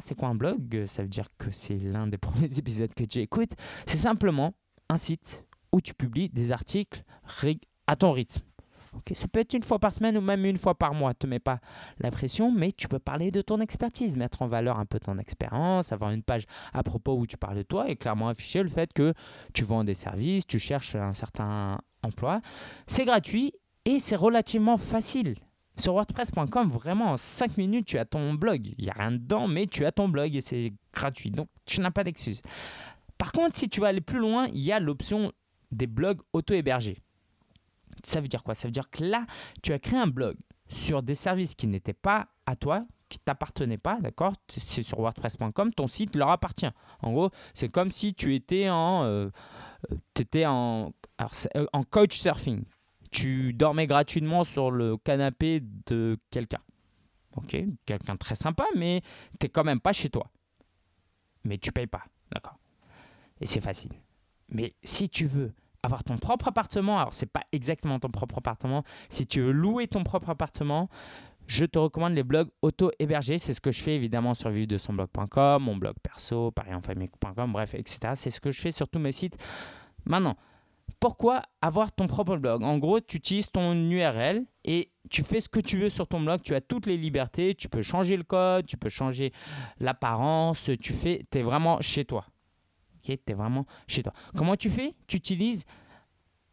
c'est 0.00 0.14
quoi 0.14 0.28
un 0.28 0.34
blog, 0.34 0.84
ça 0.86 1.02
veut 1.02 1.08
dire 1.08 1.28
que 1.38 1.50
c'est 1.50 1.78
l'un 1.78 2.06
des 2.06 2.18
premiers 2.18 2.58
épisodes 2.58 2.92
que 2.94 3.04
tu 3.04 3.20
écoutes. 3.20 3.52
C'est 3.86 3.98
simplement 3.98 4.54
un 4.88 4.96
site 4.96 5.46
où 5.72 5.80
tu 5.80 5.94
publies 5.94 6.28
des 6.28 6.52
articles 6.52 7.02
à 7.86 7.96
ton 7.96 8.12
rythme. 8.12 8.42
Okay, 8.98 9.14
ça 9.14 9.26
peut 9.26 9.40
être 9.40 9.54
une 9.54 9.62
fois 9.64 9.80
par 9.80 9.92
semaine 9.92 10.16
ou 10.16 10.20
même 10.20 10.44
une 10.44 10.56
fois 10.56 10.76
par 10.76 10.94
mois. 10.94 11.14
Te 11.14 11.26
mets 11.26 11.40
pas 11.40 11.58
la 11.98 12.12
pression, 12.12 12.52
mais 12.52 12.70
tu 12.70 12.86
peux 12.86 13.00
parler 13.00 13.32
de 13.32 13.40
ton 13.40 13.60
expertise, 13.60 14.16
mettre 14.16 14.42
en 14.42 14.46
valeur 14.46 14.78
un 14.78 14.86
peu 14.86 15.00
ton 15.00 15.18
expérience, 15.18 15.90
avoir 15.92 16.12
une 16.12 16.22
page 16.22 16.44
à 16.72 16.82
propos 16.84 17.16
où 17.18 17.26
tu 17.26 17.36
parles 17.36 17.56
de 17.56 17.62
toi 17.62 17.88
et 17.88 17.96
clairement 17.96 18.28
afficher 18.28 18.62
le 18.62 18.68
fait 18.68 18.92
que 18.92 19.12
tu 19.52 19.64
vends 19.64 19.82
des 19.82 19.94
services, 19.94 20.46
tu 20.46 20.60
cherches 20.60 20.94
un 20.94 21.12
certain 21.12 21.80
emploi. 22.02 22.40
C'est 22.86 23.04
gratuit 23.04 23.52
et 23.84 23.98
c'est 23.98 24.16
relativement 24.16 24.76
facile 24.76 25.34
Sur 25.76 25.94
WordPress.com, 25.94 26.70
vraiment 26.70 27.12
en 27.12 27.16
5 27.16 27.56
minutes, 27.56 27.86
tu 27.86 27.98
as 27.98 28.04
ton 28.04 28.34
blog. 28.34 28.74
Il 28.78 28.84
n'y 28.84 28.90
a 28.90 28.94
rien 28.94 29.12
dedans, 29.12 29.48
mais 29.48 29.66
tu 29.66 29.84
as 29.84 29.92
ton 29.92 30.08
blog 30.08 30.34
et 30.36 30.40
c'est 30.40 30.72
gratuit. 30.92 31.30
Donc, 31.30 31.48
tu 31.66 31.80
n'as 31.80 31.90
pas 31.90 32.04
d'excuse. 32.04 32.42
Par 33.18 33.32
contre, 33.32 33.56
si 33.56 33.68
tu 33.68 33.80
veux 33.80 33.86
aller 33.86 34.00
plus 34.00 34.18
loin, 34.18 34.46
il 34.48 34.62
y 34.62 34.70
a 34.70 34.78
l'option 34.78 35.32
des 35.72 35.86
blogs 35.86 36.20
auto-hébergés. 36.32 36.98
Ça 38.04 38.20
veut 38.20 38.28
dire 38.28 38.44
quoi? 38.44 38.54
Ça 38.54 38.68
veut 38.68 38.72
dire 38.72 38.90
que 38.90 39.04
là, 39.04 39.26
tu 39.62 39.72
as 39.72 39.78
créé 39.78 39.98
un 39.98 40.06
blog 40.06 40.36
sur 40.68 41.02
des 41.02 41.14
services 41.14 41.54
qui 41.54 41.66
n'étaient 41.66 41.92
pas 41.92 42.28
à 42.46 42.56
toi, 42.56 42.86
qui 43.08 43.18
t'appartenaient 43.18 43.78
pas, 43.78 43.98
d'accord? 44.00 44.32
C'est 44.48 44.82
sur 44.82 44.98
WordPress.com, 44.98 45.72
ton 45.72 45.86
site 45.86 46.16
leur 46.16 46.30
appartient. 46.30 46.70
En 47.00 47.12
gros, 47.12 47.30
c'est 47.52 47.68
comme 47.68 47.90
si 47.90 48.14
tu 48.14 48.34
étais 48.34 48.68
en, 48.68 49.04
euh, 49.04 49.28
euh, 49.90 49.96
étais 50.18 50.46
en, 50.46 50.92
euh, 51.56 51.66
en 51.72 51.82
coach 51.84 52.18
surfing. 52.18 52.64
Tu 53.14 53.52
dormais 53.52 53.86
gratuitement 53.86 54.42
sur 54.42 54.72
le 54.72 54.96
canapé 54.96 55.62
de 55.86 56.18
quelqu'un. 56.30 56.58
Ok, 57.36 57.56
quelqu'un 57.86 58.16
très 58.16 58.34
sympa, 58.34 58.64
mais 58.74 59.02
tu 59.38 59.46
n'es 59.46 59.50
quand 59.50 59.62
même 59.62 59.78
pas 59.78 59.92
chez 59.92 60.10
toi. 60.10 60.28
Mais 61.44 61.56
tu 61.58 61.70
payes 61.70 61.86
pas, 61.86 62.02
d'accord 62.32 62.58
Et 63.40 63.46
c'est 63.46 63.60
facile. 63.60 63.92
Mais 64.48 64.74
si 64.82 65.08
tu 65.08 65.26
veux 65.26 65.52
avoir 65.84 66.02
ton 66.02 66.18
propre 66.18 66.48
appartement, 66.48 66.98
alors 66.98 67.12
c'est 67.12 67.30
pas 67.30 67.44
exactement 67.52 68.00
ton 68.00 68.08
propre 68.08 68.38
appartement, 68.38 68.82
si 69.08 69.28
tu 69.28 69.42
veux 69.42 69.52
louer 69.52 69.86
ton 69.86 70.02
propre 70.02 70.30
appartement, 70.30 70.88
je 71.46 71.66
te 71.66 71.78
recommande 71.78 72.14
les 72.14 72.24
blogs 72.24 72.48
auto-hébergés. 72.62 73.38
C'est 73.38 73.52
ce 73.52 73.60
que 73.60 73.70
je 73.70 73.80
fais 73.80 73.94
évidemment 73.94 74.34
sur 74.34 74.50
de 74.50 74.78
son 74.78 74.92
blog.com, 74.92 75.62
mon 75.62 75.76
blog 75.76 75.94
perso, 76.02 76.50
parienfamille.com, 76.50 77.52
bref, 77.52 77.74
etc. 77.74 78.14
C'est 78.16 78.30
ce 78.30 78.40
que 78.40 78.50
je 78.50 78.60
fais 78.60 78.72
sur 78.72 78.88
tous 78.88 78.98
mes 78.98 79.12
sites. 79.12 79.36
Maintenant, 80.04 80.36
pourquoi 81.00 81.42
avoir 81.60 81.92
ton 81.92 82.06
propre 82.06 82.36
blog? 82.36 82.62
En 82.62 82.78
gros, 82.78 83.00
tu 83.00 83.18
utilises 83.18 83.50
ton 83.50 83.74
URL 83.74 84.44
et 84.64 84.90
tu 85.10 85.22
fais 85.22 85.40
ce 85.40 85.48
que 85.48 85.60
tu 85.60 85.78
veux 85.78 85.90
sur 85.90 86.06
ton 86.06 86.20
blog. 86.20 86.40
Tu 86.42 86.54
as 86.54 86.60
toutes 86.60 86.86
les 86.86 86.96
libertés. 86.96 87.54
Tu 87.54 87.68
peux 87.68 87.82
changer 87.82 88.16
le 88.16 88.22
code, 88.22 88.66
tu 88.66 88.76
peux 88.76 88.88
changer 88.88 89.32
l'apparence. 89.80 90.70
Tu 90.80 90.92
fais, 90.92 91.26
es 91.32 91.42
vraiment 91.42 91.80
chez 91.80 92.04
toi. 92.04 92.26
Tu 93.02 93.12
es 93.12 93.34
vraiment 93.34 93.66
chez 93.86 94.02
toi. 94.02 94.14
Comment 94.36 94.56
tu 94.56 94.70
fais? 94.70 94.94
Tu 95.06 95.16
utilises 95.16 95.64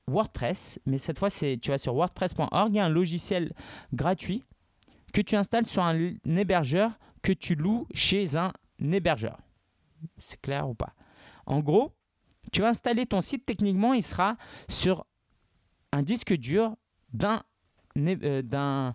WordPress, 0.07 0.79
mais 0.85 0.97
cette 0.97 1.17
fois, 1.17 1.29
c'est 1.29 1.57
tu 1.61 1.69
vas 1.71 1.77
sur 1.77 1.95
wordpress.org. 1.95 2.73
Il 2.73 2.75
y 2.75 2.79
a 2.79 2.85
un 2.85 2.89
logiciel 2.89 3.53
gratuit 3.93 4.43
que 5.13 5.21
tu 5.21 5.35
installes 5.35 5.65
sur 5.65 5.83
un 5.83 5.97
hébergeur 6.25 6.91
que 7.21 7.31
tu 7.31 7.55
loues 7.55 7.88
chez 7.93 8.35
un 8.35 8.51
hébergeur. 8.81 9.38
C'est 10.17 10.41
clair 10.41 10.67
ou 10.67 10.73
pas? 10.73 10.93
En 11.45 11.59
gros, 11.59 11.93
tu 12.51 12.62
vas 12.62 12.70
installer 12.70 13.05
ton 13.05 13.22
site. 13.22 13.46
Techniquement, 13.46 13.93
il 13.93 14.03
sera 14.03 14.36
sur 14.70 15.05
un 15.91 16.03
disque 16.03 16.36
dur 16.36 16.75
d'un 17.13 17.43
euh, 17.98 18.93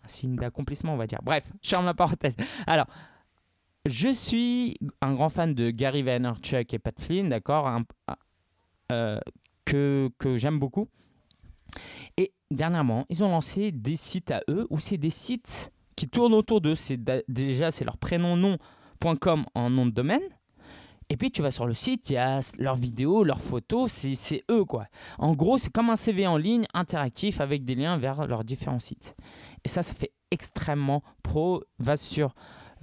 signe 0.07 0.35
d'accomplissement, 0.35 0.93
on 0.93 0.97
va 0.97 1.07
dire. 1.07 1.19
Bref, 1.23 1.51
je 1.61 1.69
ferme 1.69 1.85
la 1.85 1.93
parenthèse. 1.93 2.35
Alors, 2.67 2.87
je 3.85 4.13
suis 4.13 4.77
un 5.01 5.13
grand 5.13 5.29
fan 5.29 5.53
de 5.53 5.69
Gary 5.71 6.03
Vaynerchuk 6.03 6.73
et 6.73 6.79
Pat 6.79 6.99
Flynn, 6.99 7.29
d'accord, 7.29 7.79
euh, 8.91 9.19
que, 9.65 10.09
que 10.17 10.37
j'aime 10.37 10.59
beaucoup. 10.59 10.87
Et 12.17 12.33
dernièrement, 12.49 13.05
ils 13.09 13.23
ont 13.23 13.29
lancé 13.29 13.71
des 13.71 13.95
sites 13.95 14.31
à 14.31 14.41
eux 14.49 14.67
où 14.69 14.79
c'est 14.79 14.97
des 14.97 15.09
sites 15.09 15.71
qui 15.95 16.07
tournent 16.09 16.33
autour 16.33 16.61
d'eux. 16.61 16.75
C'est 16.75 16.99
déjà 17.27 17.71
c'est 17.71 17.85
leur 17.85 17.97
prénom 17.97 18.35
en 19.05 19.69
nom 19.69 19.85
de 19.85 19.91
domaine. 19.91 20.21
Et 21.09 21.17
puis 21.17 21.29
tu 21.29 21.41
vas 21.41 21.51
sur 21.51 21.67
le 21.67 21.73
site, 21.73 22.09
il 22.09 22.13
y 22.13 22.17
a 22.17 22.39
leurs 22.57 22.75
vidéos, 22.75 23.25
leurs 23.25 23.41
photos, 23.41 23.91
c'est 23.91 24.43
eux 24.49 24.63
quoi. 24.63 24.85
En 25.17 25.33
gros, 25.33 25.57
c'est 25.57 25.69
comme 25.69 25.89
un 25.89 25.97
CV 25.97 26.25
en 26.25 26.37
ligne 26.37 26.65
interactif 26.73 27.41
avec 27.41 27.65
des 27.65 27.75
liens 27.75 27.97
vers 27.97 28.27
leurs 28.27 28.45
différents 28.45 28.79
sites. 28.79 29.15
Et 29.65 29.67
ça, 29.67 29.83
ça 29.83 29.93
fait 29.93 30.13
extrêmement 30.31 31.03
pro. 31.21 31.65
Va 31.79 31.97
sur 31.97 32.33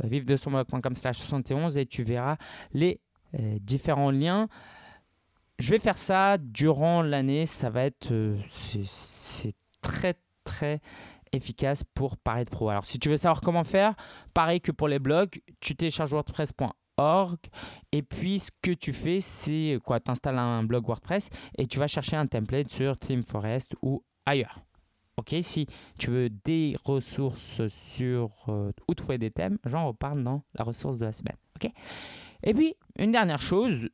vive 0.04 0.26
de 0.26 0.36
son 0.36 0.62
slash 0.94 1.18
71 1.18 1.78
et 1.78 1.86
tu 1.86 2.02
verras 2.02 2.36
les 2.72 3.00
euh, 3.34 3.58
différents 3.60 4.10
liens. 4.10 4.48
Je 5.58 5.70
vais 5.70 5.78
faire 5.78 5.98
ça 5.98 6.36
durant 6.38 7.02
l'année. 7.02 7.46
Ça 7.46 7.70
va 7.70 7.84
être. 7.84 8.12
Euh, 8.12 8.36
c'est 8.84 9.54
très, 9.80 10.14
très 10.44 10.80
efficace 11.32 11.84
pour 11.94 12.16
paraître 12.16 12.50
pro. 12.50 12.68
Alors, 12.68 12.84
si 12.84 12.98
tu 12.98 13.08
veux 13.08 13.16
savoir 13.16 13.40
comment 13.40 13.64
faire, 13.64 13.94
pareil 14.34 14.60
que 14.60 14.72
pour 14.72 14.88
les 14.88 14.98
blogs, 14.98 15.40
tu 15.60 15.76
télécharges 15.76 16.12
WordPress.org 16.12 17.38
et 17.92 18.02
puis 18.02 18.40
ce 18.40 18.50
que 18.62 18.72
tu 18.72 18.92
fais, 18.92 19.20
c'est 19.20 19.78
quoi? 19.84 20.00
Tu 20.00 20.10
installes 20.10 20.38
un 20.38 20.64
blog 20.64 20.86
WordPress 20.86 21.30
et 21.56 21.66
tu 21.66 21.78
vas 21.78 21.86
chercher 21.86 22.16
un 22.16 22.26
template 22.26 22.68
sur 22.68 22.98
ThemeForest 22.98 23.76
ou 23.82 24.02
ailleurs. 24.26 24.60
Ok, 25.16 25.34
si 25.42 25.66
tu 25.98 26.10
veux 26.10 26.30
des 26.30 26.76
ressources 26.84 27.66
sur 27.68 28.30
euh, 28.48 28.70
où 28.88 28.94
trouver 28.94 29.18
des 29.18 29.32
thèmes, 29.32 29.58
j'en 29.64 29.88
reparle 29.88 30.22
dans 30.22 30.42
la 30.54 30.64
ressource 30.64 30.96
de 30.96 31.04
la 31.04 31.12
semaine. 31.12 31.36
Ok? 31.56 31.70
Et 32.44 32.54
puis 32.54 32.74
une 32.98 33.10
dernière 33.12 33.40
chose, 33.40 33.88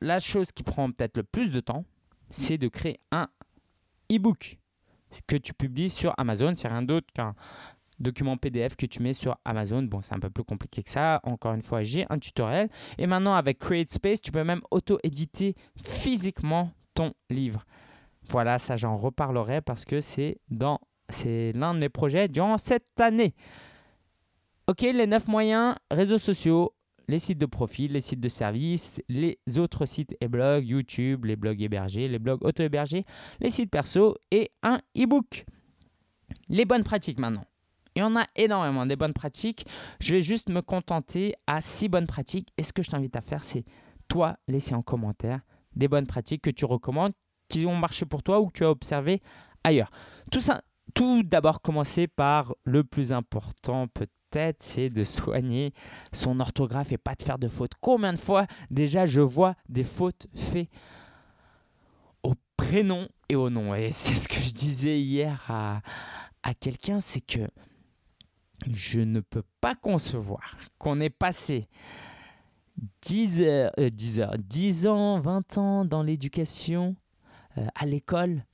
la 0.00 0.18
chose 0.18 0.50
qui 0.50 0.64
prend 0.64 0.90
peut-être 0.90 1.16
le 1.16 1.22
plus 1.22 1.52
de 1.52 1.60
temps, 1.60 1.84
c'est 2.28 2.58
de 2.58 2.66
créer 2.68 2.98
un 3.12 3.28
e-book 4.10 4.58
que 5.26 5.36
tu 5.36 5.54
publies 5.54 5.90
sur 5.90 6.14
Amazon. 6.18 6.54
C'est 6.56 6.68
rien 6.68 6.82
d'autre 6.82 7.06
qu'un 7.14 7.34
document 7.98 8.36
PDF 8.36 8.76
que 8.76 8.86
tu 8.86 9.02
mets 9.02 9.12
sur 9.12 9.36
Amazon. 9.44 9.82
Bon, 9.82 10.02
c'est 10.02 10.14
un 10.14 10.20
peu 10.20 10.30
plus 10.30 10.44
compliqué 10.44 10.82
que 10.82 10.90
ça. 10.90 11.20
Encore 11.22 11.54
une 11.54 11.62
fois, 11.62 11.82
j'ai 11.82 12.06
un 12.10 12.18
tutoriel. 12.18 12.68
Et 12.98 13.06
maintenant, 13.06 13.34
avec 13.34 13.58
CreateSpace, 13.58 14.20
tu 14.20 14.32
peux 14.32 14.44
même 14.44 14.62
auto-éditer 14.70 15.54
physiquement 15.82 16.70
ton 16.94 17.12
livre. 17.30 17.64
Voilà, 18.28 18.58
ça 18.58 18.76
j'en 18.76 18.96
reparlerai 18.96 19.60
parce 19.60 19.84
que 19.84 20.00
c'est 20.00 20.38
dans 20.48 20.80
c'est 21.08 21.52
l'un 21.52 21.72
de 21.74 21.78
mes 21.78 21.88
projets 21.88 22.26
durant 22.28 22.58
cette 22.58 23.00
année. 23.00 23.34
Ok, 24.66 24.80
les 24.80 25.06
neuf 25.06 25.28
moyens, 25.28 25.76
réseaux 25.92 26.18
sociaux, 26.18 26.74
les 27.08 27.18
sites 27.18 27.38
de 27.38 27.46
profil, 27.46 27.92
les 27.92 28.00
sites 28.00 28.20
de 28.20 28.28
services, 28.28 29.00
les 29.08 29.38
autres 29.58 29.86
sites 29.86 30.16
et 30.20 30.28
blogs, 30.28 30.66
YouTube, 30.66 31.24
les 31.24 31.36
blogs 31.36 31.60
hébergés, 31.62 32.08
les 32.08 32.18
blogs 32.18 32.44
auto-hébergés, 32.44 33.04
les 33.40 33.50
sites 33.50 33.70
perso 33.70 34.16
et 34.30 34.50
un 34.62 34.80
e-book. 34.96 35.44
Les 36.48 36.64
bonnes 36.64 36.84
pratiques 36.84 37.20
maintenant. 37.20 37.44
Il 37.94 38.00
y 38.00 38.02
en 38.02 38.16
a 38.16 38.26
énormément 38.36 38.84
des 38.84 38.96
bonnes 38.96 39.14
pratiques. 39.14 39.66
Je 40.00 40.14
vais 40.14 40.20
juste 40.20 40.50
me 40.50 40.60
contenter 40.60 41.34
à 41.46 41.60
six 41.60 41.88
bonnes 41.88 42.06
pratiques. 42.06 42.52
Et 42.58 42.62
ce 42.62 42.72
que 42.72 42.82
je 42.82 42.90
t'invite 42.90 43.16
à 43.16 43.22
faire, 43.22 43.42
c'est 43.42 43.64
toi 44.08 44.36
laisser 44.48 44.74
en 44.74 44.82
commentaire 44.82 45.40
des 45.74 45.88
bonnes 45.88 46.06
pratiques 46.06 46.42
que 46.42 46.50
tu 46.50 46.64
recommandes, 46.64 47.12
qui 47.48 47.64
ont 47.66 47.76
marché 47.76 48.04
pour 48.06 48.22
toi 48.22 48.40
ou 48.40 48.48
que 48.48 48.52
tu 48.52 48.64
as 48.64 48.70
observé 48.70 49.22
ailleurs. 49.64 49.90
Tout 50.30 50.40
ça, 50.40 50.62
tout 50.94 51.22
d'abord 51.22 51.60
commencer 51.60 52.06
par 52.06 52.54
le 52.64 52.84
plus 52.84 53.12
important 53.12 53.88
peut-être, 53.88 54.12
c'est 54.58 54.90
de 54.90 55.04
soigner 55.04 55.72
son 56.12 56.40
orthographe 56.40 56.92
et 56.92 56.98
pas 56.98 57.14
de 57.14 57.22
faire 57.22 57.38
de 57.38 57.48
fautes. 57.48 57.72
Combien 57.80 58.12
de 58.12 58.18
fois 58.18 58.46
déjà 58.70 59.06
je 59.06 59.20
vois 59.20 59.54
des 59.68 59.84
fautes 59.84 60.26
faites 60.34 60.68
au 62.22 62.34
prénom 62.56 63.08
et 63.28 63.36
au 63.36 63.50
nom? 63.50 63.74
Et 63.74 63.90
c'est 63.92 64.14
ce 64.14 64.28
que 64.28 64.40
je 64.40 64.52
disais 64.52 65.00
hier 65.00 65.42
à, 65.48 65.80
quelqu'un, 66.60 67.00
c'est 67.00 67.20
que 67.20 67.48
je 68.70 69.00
ne 69.00 69.20
peux 69.20 69.42
pas 69.60 69.74
concevoir 69.74 70.56
qu'on 70.78 71.00
ait 71.00 71.10
passé 71.10 71.68
10 73.02 73.40
heures, 73.40 73.72
10 73.78 74.20
euh, 74.20 74.22
heures, 74.22 74.38
10 74.38 74.86
ans, 74.86 75.20
20 75.20 75.58
ans 75.58 75.84
dans 75.84 76.02
l'éducation, 76.02 76.94
euh, 77.58 77.66
à 77.74 77.86
l'école, 77.86 78.44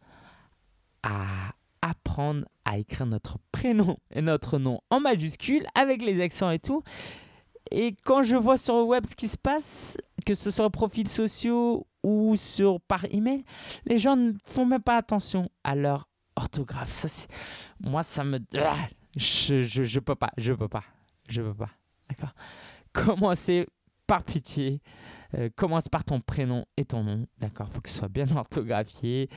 à 1.03 1.55
apprendre 1.83 2.47
à 2.73 2.79
écrire 2.79 3.05
notre 3.05 3.37
prénom 3.53 3.99
et 4.15 4.23
notre 4.23 4.59
nom 4.59 4.81
en 4.89 4.99
majuscule 4.99 5.67
avec 5.75 6.01
les 6.01 6.23
accents 6.23 6.51
et 6.51 6.59
tout. 6.59 6.83
Et 7.71 7.95
quand 8.05 8.23
je 8.23 8.35
vois 8.35 8.57
sur 8.57 8.77
le 8.79 8.85
web 8.85 9.05
ce 9.05 9.15
qui 9.15 9.29
se 9.29 9.37
passe, 9.37 9.99
que 10.25 10.33
ce 10.35 10.51
soit 10.51 10.71
profils 10.71 11.09
sociaux 11.09 11.87
ou 12.03 12.35
sur 12.35 12.81
par 12.81 13.05
email, 13.11 13.45
les 13.85 13.99
gens 13.99 14.17
ne 14.17 14.33
font 14.45 14.65
même 14.65 14.81
pas 14.81 14.97
attention 14.97 15.51
à 15.65 15.75
leur 15.75 16.09
orthographe. 16.35 16.91
Ça, 16.91 17.09
moi, 17.79 18.03
ça 18.03 18.25
me, 18.25 18.39
ah, 18.57 18.75
je, 19.17 19.63
je, 19.63 19.83
je 19.85 20.01
peux 20.01 20.15
pas, 20.15 20.31
je 20.39 20.55
peux 20.55 20.69
pas, 20.69 20.85
je 21.29 21.43
peux 21.43 21.55
pas. 21.55 21.71
D'accord? 22.09 22.35
Commencez 22.95 23.67
par 24.07 24.23
pitié 24.23 24.81
euh, 25.37 25.49
commence 25.57 25.89
par 25.89 26.05
ton 26.05 26.21
prénom 26.21 26.65
et 26.77 26.85
ton 26.85 27.03
nom. 27.03 27.27
D'accord 27.39 27.67
Il 27.71 27.75
faut 27.75 27.81
que 27.81 27.89
ce 27.89 27.99
soit 27.99 28.09
bien 28.09 28.27
orthographié. 28.37 29.29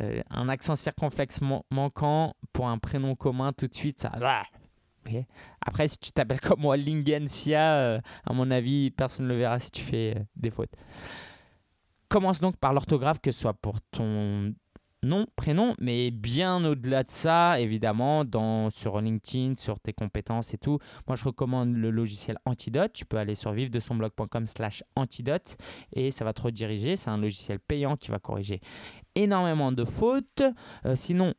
Euh, 0.00 0.22
un 0.30 0.48
accent 0.48 0.76
circonflexe 0.76 1.40
manquant 1.70 2.34
pour 2.52 2.68
un 2.68 2.78
prénom 2.78 3.14
commun, 3.14 3.52
tout 3.52 3.66
de 3.66 3.74
suite, 3.74 4.00
ça. 4.00 4.12
Après, 5.60 5.88
si 5.88 5.98
tu 5.98 6.12
t'appelles 6.12 6.40
comme 6.40 6.60
moi 6.60 6.76
Lingensia, 6.76 7.74
euh, 7.74 8.00
à 8.24 8.32
mon 8.32 8.50
avis, 8.50 8.90
personne 8.90 9.26
ne 9.26 9.32
le 9.32 9.38
verra 9.38 9.58
si 9.58 9.70
tu 9.70 9.82
fais 9.82 10.14
des 10.36 10.50
fautes. 10.50 10.72
Commence 12.08 12.40
donc 12.40 12.56
par 12.56 12.72
l'orthographe, 12.72 13.20
que 13.20 13.30
ce 13.30 13.40
soit 13.40 13.54
pour 13.54 13.80
ton 13.90 14.54
nom, 15.02 15.26
prénom, 15.36 15.74
mais 15.80 16.10
bien 16.10 16.64
au-delà 16.64 17.04
de 17.04 17.10
ça, 17.10 17.58
évidemment, 17.60 18.24
dans, 18.24 18.70
sur 18.70 19.00
LinkedIn, 19.00 19.56
sur 19.56 19.80
tes 19.80 19.92
compétences 19.92 20.54
et 20.54 20.58
tout. 20.58 20.78
Moi, 21.06 21.16
je 21.16 21.24
recommande 21.24 21.74
le 21.74 21.90
logiciel 21.90 22.38
Antidote. 22.44 22.92
Tu 22.92 23.06
peux 23.06 23.16
aller 23.16 23.34
sur 23.34 23.52
vive-de-son-blog.com 23.52 24.46
slash 24.46 24.84
antidote 24.96 25.56
et 25.92 26.10
ça 26.10 26.24
va 26.24 26.32
te 26.32 26.42
rediriger. 26.42 26.96
C'est 26.96 27.10
un 27.10 27.18
logiciel 27.18 27.58
payant 27.58 27.96
qui 27.96 28.10
va 28.10 28.18
corriger 28.18 28.60
énormément 29.14 29.72
de 29.72 29.84
fautes. 29.84 30.42
Euh, 30.84 30.94
sinon, 30.96 31.34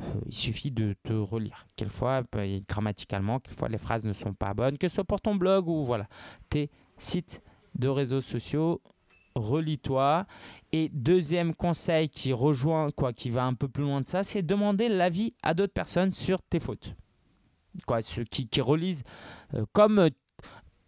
euh, 0.00 0.02
il 0.26 0.34
suffit 0.34 0.70
de 0.70 0.94
te 1.02 1.12
relire. 1.12 1.66
Quelquefois, 1.76 2.22
bah, 2.32 2.42
grammaticalement, 2.68 3.38
quelquefois 3.38 3.68
les 3.68 3.78
phrases 3.78 4.04
ne 4.04 4.12
sont 4.12 4.34
pas 4.34 4.54
bonnes, 4.54 4.78
que 4.78 4.88
ce 4.88 4.94
soit 4.96 5.04
pour 5.04 5.20
ton 5.20 5.34
blog 5.34 5.68
ou 5.68 5.84
voilà, 5.84 6.06
tes 6.48 6.70
sites 6.98 7.42
de 7.74 7.88
réseaux 7.88 8.22
sociaux 8.22 8.80
relis-toi. 9.36 10.26
Et 10.78 10.90
deuxième 10.92 11.54
conseil 11.54 12.10
qui 12.10 12.34
rejoint, 12.34 12.90
quoi, 12.90 13.14
qui 13.14 13.30
va 13.30 13.44
un 13.46 13.54
peu 13.54 13.66
plus 13.66 13.82
loin 13.82 14.02
de 14.02 14.06
ça, 14.06 14.22
c'est 14.22 14.42
demander 14.42 14.90
l'avis 14.90 15.32
à 15.42 15.54
d'autres 15.54 15.72
personnes 15.72 16.12
sur 16.12 16.42
tes 16.42 16.60
fautes. 16.60 16.94
Quoi, 17.86 18.02
ceux 18.02 18.24
qui, 18.24 18.60
relisent 18.60 19.02
euh, 19.54 19.64
comme 19.72 19.98
euh, 20.00 20.10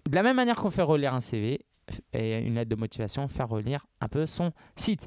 de 0.07 0.15
la 0.15 0.23
même 0.23 0.37
manière 0.37 0.57
qu'on 0.57 0.69
fait 0.69 0.83
relire 0.83 1.15
un 1.15 1.23
CV 1.23 1.65
et 2.13 2.37
une 2.37 2.57
lettre 2.57 2.69
de 2.69 2.77
motivation, 2.77 3.29
faire 3.29 3.49
relire 3.49 3.87
un 4.03 4.09
peu 4.09 4.27
son 4.27 4.53
site. 4.77 5.07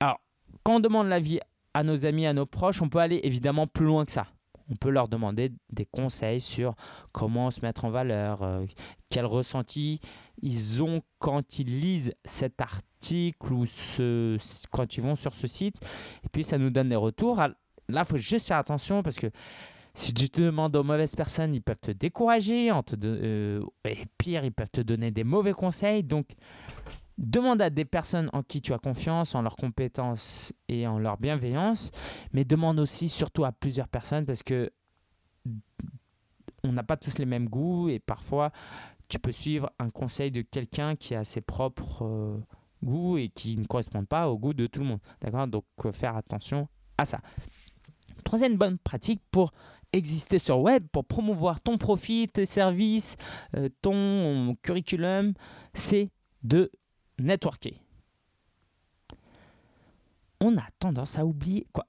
Alors, 0.00 0.22
quand 0.62 0.76
on 0.76 0.80
demande 0.80 1.08
l'avis 1.08 1.40
à 1.74 1.82
nos 1.82 2.06
amis, 2.06 2.24
à 2.24 2.32
nos 2.32 2.46
proches, 2.46 2.80
on 2.80 2.88
peut 2.88 3.00
aller 3.00 3.20
évidemment 3.24 3.66
plus 3.66 3.84
loin 3.84 4.06
que 4.06 4.12
ça. 4.12 4.26
On 4.70 4.76
peut 4.76 4.88
leur 4.88 5.08
demander 5.08 5.52
des 5.68 5.84
conseils 5.84 6.40
sur 6.40 6.76
comment 7.12 7.50
se 7.50 7.60
mettre 7.60 7.84
en 7.84 7.90
valeur, 7.90 8.42
euh, 8.42 8.64
quel 9.10 9.26
ressenti 9.26 10.00
ils 10.44 10.82
ont 10.82 11.00
quand 11.18 11.58
ils 11.58 11.80
lisent 11.80 12.12
cet 12.22 12.60
article 12.60 13.52
ou 13.52 13.64
quand 14.70 14.96
ils 14.96 15.02
vont 15.02 15.16
sur 15.16 15.32
ce 15.32 15.46
site. 15.46 15.76
Et 16.22 16.28
puis 16.30 16.44
ça 16.44 16.58
nous 16.58 16.68
donne 16.68 16.90
des 16.90 16.96
retours. 16.96 17.36
Là, 17.38 17.54
il 17.88 18.04
faut 18.04 18.18
juste 18.18 18.48
faire 18.48 18.58
attention 18.58 19.02
parce 19.02 19.16
que 19.16 19.28
si 19.94 20.12
tu 20.12 20.28
te 20.28 20.42
demandes 20.42 20.76
aux 20.76 20.82
mauvaises 20.82 21.16
personnes, 21.16 21.54
ils 21.54 21.62
peuvent 21.62 21.80
te 21.80 21.92
décourager. 21.92 22.70
Euh, 22.70 23.62
et 23.88 24.04
pire, 24.18 24.44
ils 24.44 24.52
peuvent 24.52 24.70
te 24.70 24.82
donner 24.82 25.10
des 25.10 25.24
mauvais 25.24 25.54
conseils. 25.54 26.02
Donc, 26.02 26.26
demande 27.16 27.62
à 27.62 27.70
des 27.70 27.86
personnes 27.86 28.28
en 28.34 28.42
qui 28.42 28.60
tu 28.60 28.74
as 28.74 28.78
confiance, 28.78 29.34
en 29.34 29.40
leurs 29.40 29.56
compétences 29.56 30.52
et 30.68 30.86
en 30.86 30.98
leur 30.98 31.16
bienveillance. 31.16 31.90
Mais 32.32 32.44
demande 32.44 32.80
aussi, 32.80 33.08
surtout 33.08 33.46
à 33.46 33.52
plusieurs 33.52 33.88
personnes 33.88 34.26
parce 34.26 34.42
que 34.42 34.70
on 36.64 36.72
n'a 36.72 36.82
pas 36.82 36.96
tous 36.96 37.18
les 37.18 37.26
mêmes 37.26 37.48
goûts 37.48 37.88
et 37.88 37.98
parfois 37.98 38.50
tu 39.08 39.18
peux 39.18 39.32
suivre 39.32 39.70
un 39.78 39.90
conseil 39.90 40.30
de 40.30 40.42
quelqu'un 40.42 40.96
qui 40.96 41.14
a 41.14 41.24
ses 41.24 41.40
propres 41.40 42.04
euh, 42.04 42.38
goûts 42.82 43.18
et 43.18 43.28
qui 43.28 43.56
ne 43.56 43.64
correspondent 43.64 44.08
pas 44.08 44.28
au 44.28 44.38
goût 44.38 44.54
de 44.54 44.66
tout 44.66 44.80
le 44.80 44.86
monde. 44.86 45.00
D'accord? 45.20 45.46
Donc, 45.46 45.64
euh, 45.84 45.92
faire 45.92 46.16
attention 46.16 46.68
à 46.98 47.04
ça. 47.04 47.20
Troisième 48.24 48.56
bonne 48.56 48.78
pratique 48.78 49.22
pour 49.30 49.52
exister 49.92 50.38
sur 50.38 50.60
web, 50.60 50.86
pour 50.90 51.04
promouvoir 51.04 51.60
ton 51.60 51.78
profit, 51.78 52.28
tes 52.28 52.46
services, 52.46 53.16
euh, 53.56 53.68
ton 53.80 54.56
curriculum, 54.62 55.34
c'est 55.72 56.10
de 56.42 56.70
networker. 57.18 57.80
On 60.40 60.56
a 60.58 60.64
tendance 60.78 61.18
à 61.18 61.24
oublier 61.24 61.66
quoi 61.72 61.86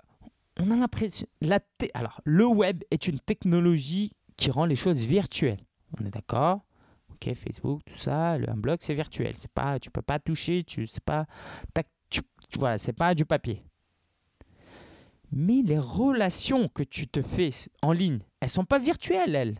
On 0.59 0.71
a 0.71 0.75
l'impression 0.75 1.27
la 1.41 1.59
alors 1.93 2.21
le 2.23 2.45
web 2.45 2.83
est 2.91 3.07
une 3.07 3.19
technologie 3.19 4.13
qui 4.37 4.51
rend 4.51 4.65
les 4.65 4.75
choses 4.75 5.01
virtuelles. 5.01 5.59
On 5.99 6.05
est 6.05 6.11
d'accord? 6.11 6.61
Ok, 7.25 7.33
Facebook, 7.33 7.81
tout 7.85 7.97
ça, 7.97 8.33
un 8.33 8.57
blog, 8.57 8.77
c'est 8.81 8.93
virtuel. 8.93 9.33
C'est 9.35 9.51
pas, 9.51 9.79
tu 9.79 9.89
peux 9.89 10.01
pas 10.01 10.19
toucher, 10.19 10.63
tu 10.63 10.85
sais 10.85 11.01
pas, 11.03 11.25
tu, 12.09 12.21
voilà, 12.59 12.77
c'est 12.77 12.93
pas 12.93 13.15
du 13.15 13.25
papier. 13.25 13.63
Mais 15.31 15.61
les 15.63 15.79
relations 15.79 16.67
que 16.67 16.83
tu 16.83 17.07
te 17.07 17.21
fais 17.21 17.49
en 17.81 17.93
ligne, 17.93 18.19
elles 18.41 18.49
sont 18.49 18.63
pas 18.63 18.79
virtuelles, 18.79 19.35
elles. 19.35 19.55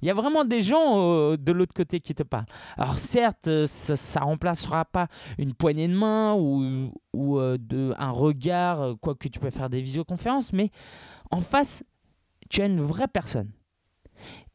Il 0.00 0.08
y 0.08 0.10
a 0.10 0.14
vraiment 0.14 0.44
des 0.44 0.60
gens 0.60 1.00
euh, 1.00 1.36
de 1.36 1.52
l'autre 1.52 1.74
côté 1.74 2.00
qui 2.00 2.14
te 2.14 2.22
parlent. 2.22 2.46
Alors 2.76 2.98
certes, 2.98 3.48
euh, 3.48 3.66
ça 3.66 4.20
ne 4.20 4.24
remplacera 4.24 4.84
pas 4.84 5.08
une 5.38 5.54
poignée 5.54 5.88
de 5.88 5.94
main 5.94 6.34
ou, 6.34 6.90
ou 7.12 7.38
euh, 7.38 7.58
de, 7.58 7.94
un 7.98 8.10
regard, 8.10 8.96
quoi 9.00 9.14
que 9.14 9.28
tu 9.28 9.40
peux 9.40 9.50
faire 9.50 9.70
des 9.70 9.82
visioconférences, 9.82 10.52
mais 10.52 10.70
en 11.30 11.40
face, 11.40 11.84
tu 12.48 12.62
as 12.62 12.66
une 12.66 12.80
vraie 12.80 13.08
personne. 13.08 13.50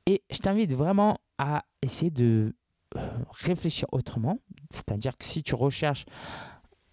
Et 0.10 0.24
je 0.32 0.40
t'invite 0.40 0.74
vraiment 0.74 1.20
à 1.38 1.66
essayer 1.84 2.10
de 2.10 2.56
euh, 2.96 3.10
réfléchir 3.30 3.88
autrement. 3.92 4.40
C'est-à-dire 4.72 5.16
que 5.16 5.24
si 5.24 5.44
tu 5.44 5.54
recherches, 5.54 6.06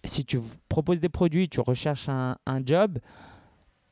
si 0.03 0.23
tu 0.23 0.39
proposes 0.69 0.99
des 0.99 1.09
produits, 1.09 1.49
tu 1.49 1.59
recherches 1.59 2.09
un, 2.09 2.37
job, 2.63 2.99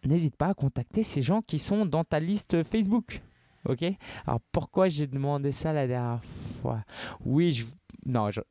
n'hésite 0.06 0.36
pas 0.36 0.50
à 0.50 0.54
contacter 0.54 1.02
ces 1.02 1.24
gens 1.24 1.42
qui 1.42 1.58
sont 1.58 1.88
dans 1.88 2.04
ta 2.04 2.20
liste 2.20 2.62
Facebook. 2.62 3.24
Ok? 3.68 3.84
Alors 4.28 4.42
pourquoi 4.52 4.90
j'ai 4.90 5.08
demandé 5.08 5.52
ça 5.52 5.74
la 5.74 5.88
dernière 5.88 6.24
fois? 6.62 6.84
Oui, 7.26 7.52
je, 7.52 7.66
non, 8.06 8.30
je, 8.30 8.42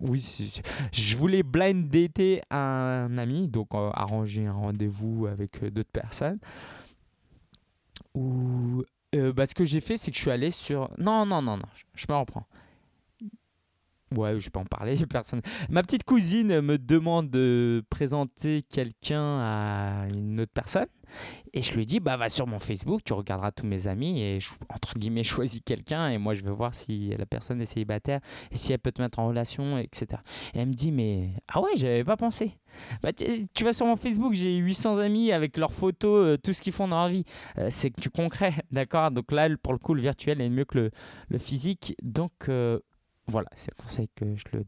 oui, 0.00 0.24
je 0.92 1.16
voulais 1.16 1.42
blind 1.42 1.88
dater 1.88 2.40
un 2.52 3.18
ami, 3.18 3.48
donc 3.48 3.74
euh, 3.74 3.90
arranger 3.92 4.46
un 4.46 4.52
rendez-vous 4.52 5.26
avec 5.26 5.60
euh, 5.64 5.72
d'autres 5.72 5.90
personnes. 5.90 6.38
Ou 8.14 8.84
euh, 9.14 9.32
bah, 9.32 9.46
ce 9.46 9.54
que 9.54 9.64
j'ai 9.64 9.80
fait, 9.80 9.96
c'est 9.96 10.10
que 10.10 10.16
je 10.16 10.22
suis 10.22 10.30
allé 10.30 10.50
sur. 10.50 10.90
Non, 10.98 11.26
non, 11.26 11.42
non, 11.42 11.56
non, 11.56 11.66
je, 11.94 12.06
me 12.08 12.14
reprends. 12.14 12.46
Ouais, 14.16 14.38
je 14.38 14.50
peux 14.50 14.60
en 14.60 14.64
parler, 14.64 14.96
personne. 15.10 15.40
Ma 15.68 15.82
petite 15.82 16.04
cousine 16.04 16.60
me 16.60 16.78
demande 16.78 17.30
de 17.30 17.82
présenter 17.90 18.62
quelqu'un 18.62 19.40
à 19.40 20.06
une 20.14 20.40
autre 20.40 20.52
personne. 20.52 20.86
Et 21.52 21.62
je 21.62 21.74
lui 21.74 21.86
dis, 21.86 22.00
bah, 22.00 22.16
va 22.16 22.28
sur 22.28 22.46
mon 22.46 22.58
Facebook, 22.58 23.02
tu 23.04 23.12
regarderas 23.12 23.52
tous 23.52 23.66
mes 23.66 23.86
amis 23.86 24.20
et 24.20 24.40
je, 24.40 24.50
entre 24.68 24.98
guillemets, 24.98 25.22
choisis 25.24 25.60
quelqu'un 25.64 26.08
et 26.08 26.18
moi 26.18 26.34
je 26.34 26.42
vais 26.42 26.50
voir 26.50 26.74
si 26.74 27.14
la 27.16 27.26
personne 27.26 27.60
est 27.60 27.66
célibataire 27.66 28.20
et 28.50 28.56
si 28.56 28.72
elle 28.72 28.78
peut 28.78 28.92
te 28.92 29.00
mettre 29.00 29.18
en 29.18 29.28
relation, 29.28 29.78
etc. 29.78 30.20
Et 30.54 30.60
elle 30.60 30.68
me 30.68 30.74
dit, 30.74 30.92
mais 30.92 31.30
ah 31.48 31.60
ouais, 31.60 31.70
j'avais 31.76 32.04
pas 32.04 32.16
pensé. 32.16 32.58
Bah, 33.02 33.10
tu, 33.12 33.64
vas 33.64 33.72
sur 33.72 33.86
mon 33.86 33.96
Facebook, 33.96 34.34
j'ai 34.34 34.56
800 34.56 34.98
amis 34.98 35.32
avec 35.32 35.56
leurs 35.56 35.72
photos, 35.72 36.26
euh, 36.26 36.36
tout 36.36 36.52
ce 36.52 36.60
qu'ils 36.60 36.72
font 36.72 36.88
dans 36.88 37.00
leur 37.00 37.08
vie. 37.08 37.24
Euh, 37.58 37.68
c'est 37.70 37.94
tu 37.94 38.10
concret, 38.10 38.54
d'accord? 38.72 39.10
Donc 39.10 39.30
là, 39.32 39.48
pour 39.62 39.72
le 39.72 39.78
coup, 39.78 39.94
le 39.94 40.02
virtuel 40.02 40.40
est 40.40 40.48
mieux 40.48 40.64
que 40.64 40.78
le, 40.78 40.90
le 41.28 41.38
physique. 41.38 41.94
Donc, 42.02 42.32
euh, 42.48 42.80
Voilà, 43.26 43.48
c'est 43.54 43.70
le 43.76 43.82
conseil 43.82 44.08
que 44.14 44.36
je 44.36 44.44
le 44.52 44.64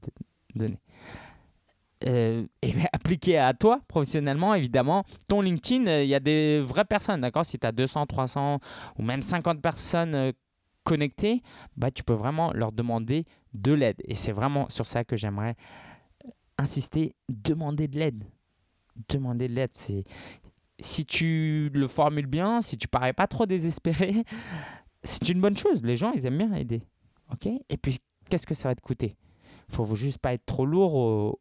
donnais. 0.54 0.80
Euh, 2.04 2.46
et 2.62 2.74
appliqué 2.92 3.38
à 3.38 3.54
toi 3.54 3.80
professionnellement, 3.88 4.54
évidemment, 4.54 5.04
ton 5.28 5.40
LinkedIn, 5.40 5.86
euh, 5.86 6.02
il 6.04 6.08
y 6.08 6.14
a 6.14 6.20
des 6.20 6.60
vraies 6.60 6.84
personnes, 6.84 7.20
d'accord? 7.20 7.46
Si 7.46 7.58
tu 7.58 7.66
as 7.66 7.72
200, 7.72 8.06
300 8.06 8.60
ou 8.98 9.02
même 9.02 9.22
50 9.22 9.60
personnes 9.62 10.14
euh, 10.14 10.32
connectées, 10.84 11.42
bah, 11.76 11.90
tu 11.90 12.04
peux 12.04 12.14
vraiment 12.14 12.52
leur 12.52 12.72
demander 12.72 13.24
de 13.54 13.72
l'aide. 13.72 13.96
Et 14.04 14.14
c'est 14.14 14.32
vraiment 14.32 14.68
sur 14.68 14.86
ça 14.86 15.04
que 15.04 15.16
j'aimerais 15.16 15.56
insister, 16.58 17.14
demander 17.28 17.88
de 17.88 17.98
l'aide. 17.98 18.24
Demander 19.08 19.48
de 19.48 19.54
l'aide, 19.54 19.72
c'est 19.72 20.04
si 20.80 21.06
tu 21.06 21.70
le 21.72 21.88
formules 21.88 22.26
bien, 22.26 22.60
si 22.60 22.76
tu 22.76 22.88
parais 22.88 23.14
pas 23.14 23.26
trop 23.26 23.46
désespéré, 23.46 24.24
c'est 25.02 25.28
une 25.28 25.40
bonne 25.40 25.56
chose. 25.56 25.82
Les 25.82 25.96
gens, 25.96 26.12
ils 26.12 26.24
aiment 26.26 26.38
bien 26.38 26.52
aider. 26.54 26.82
OK? 27.32 27.46
Et 27.46 27.76
puis, 27.76 27.98
qu'est-ce 28.28 28.46
que 28.46 28.54
ça 28.54 28.68
va 28.68 28.74
te 28.74 28.80
coûter? 28.80 29.16
Il 29.68 29.74
faut 29.74 29.94
juste 29.94 30.18
pas 30.18 30.32
être 30.32 30.46
trop 30.46 30.66
lourd 30.66 31.38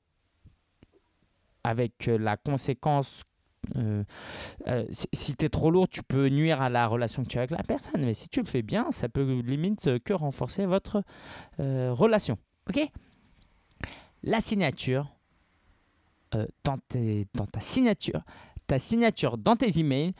avec 1.66 2.08
euh, 2.08 2.18
la 2.18 2.38
conséquence 2.38 3.24
euh, 3.76 4.04
euh, 4.68 4.86
si, 4.92 5.36
tu 5.36 5.46
es 5.46 5.50
trop 5.50 5.72
lourd, 5.72 5.90
tu 5.90 6.04
peux 6.04 6.28
nuire 6.30 6.62
à 6.62 6.70
la 6.70 6.86
relation 6.86 7.24
que 7.24 7.30
tu 7.30 7.38
as 7.38 7.42
avec 7.42 7.52
la 7.52 7.64
personne. 7.64 8.06
Mais 8.06 8.14
si 8.14 8.30
tu 8.30 8.40
le 8.40 8.46
fais 8.46 8.62
bien, 8.62 8.92
ça 8.92 9.10
peut 9.10 9.42
limite 9.42 10.00
que 10.04 10.14
renforcer 10.14 10.68
votre 10.68 11.02
relation. 11.58 12.38
Ok? 12.70 12.80
La 14.22 14.40
signature, 14.40 15.16
dans, 16.32 16.78
dans, 17.34 17.46
ta 17.48 17.60
signature, 17.60 18.22
ta 18.68 18.78
signature 18.78 19.40
dans 19.40 19.56
tes 19.56 19.80
emails, 19.80 20.14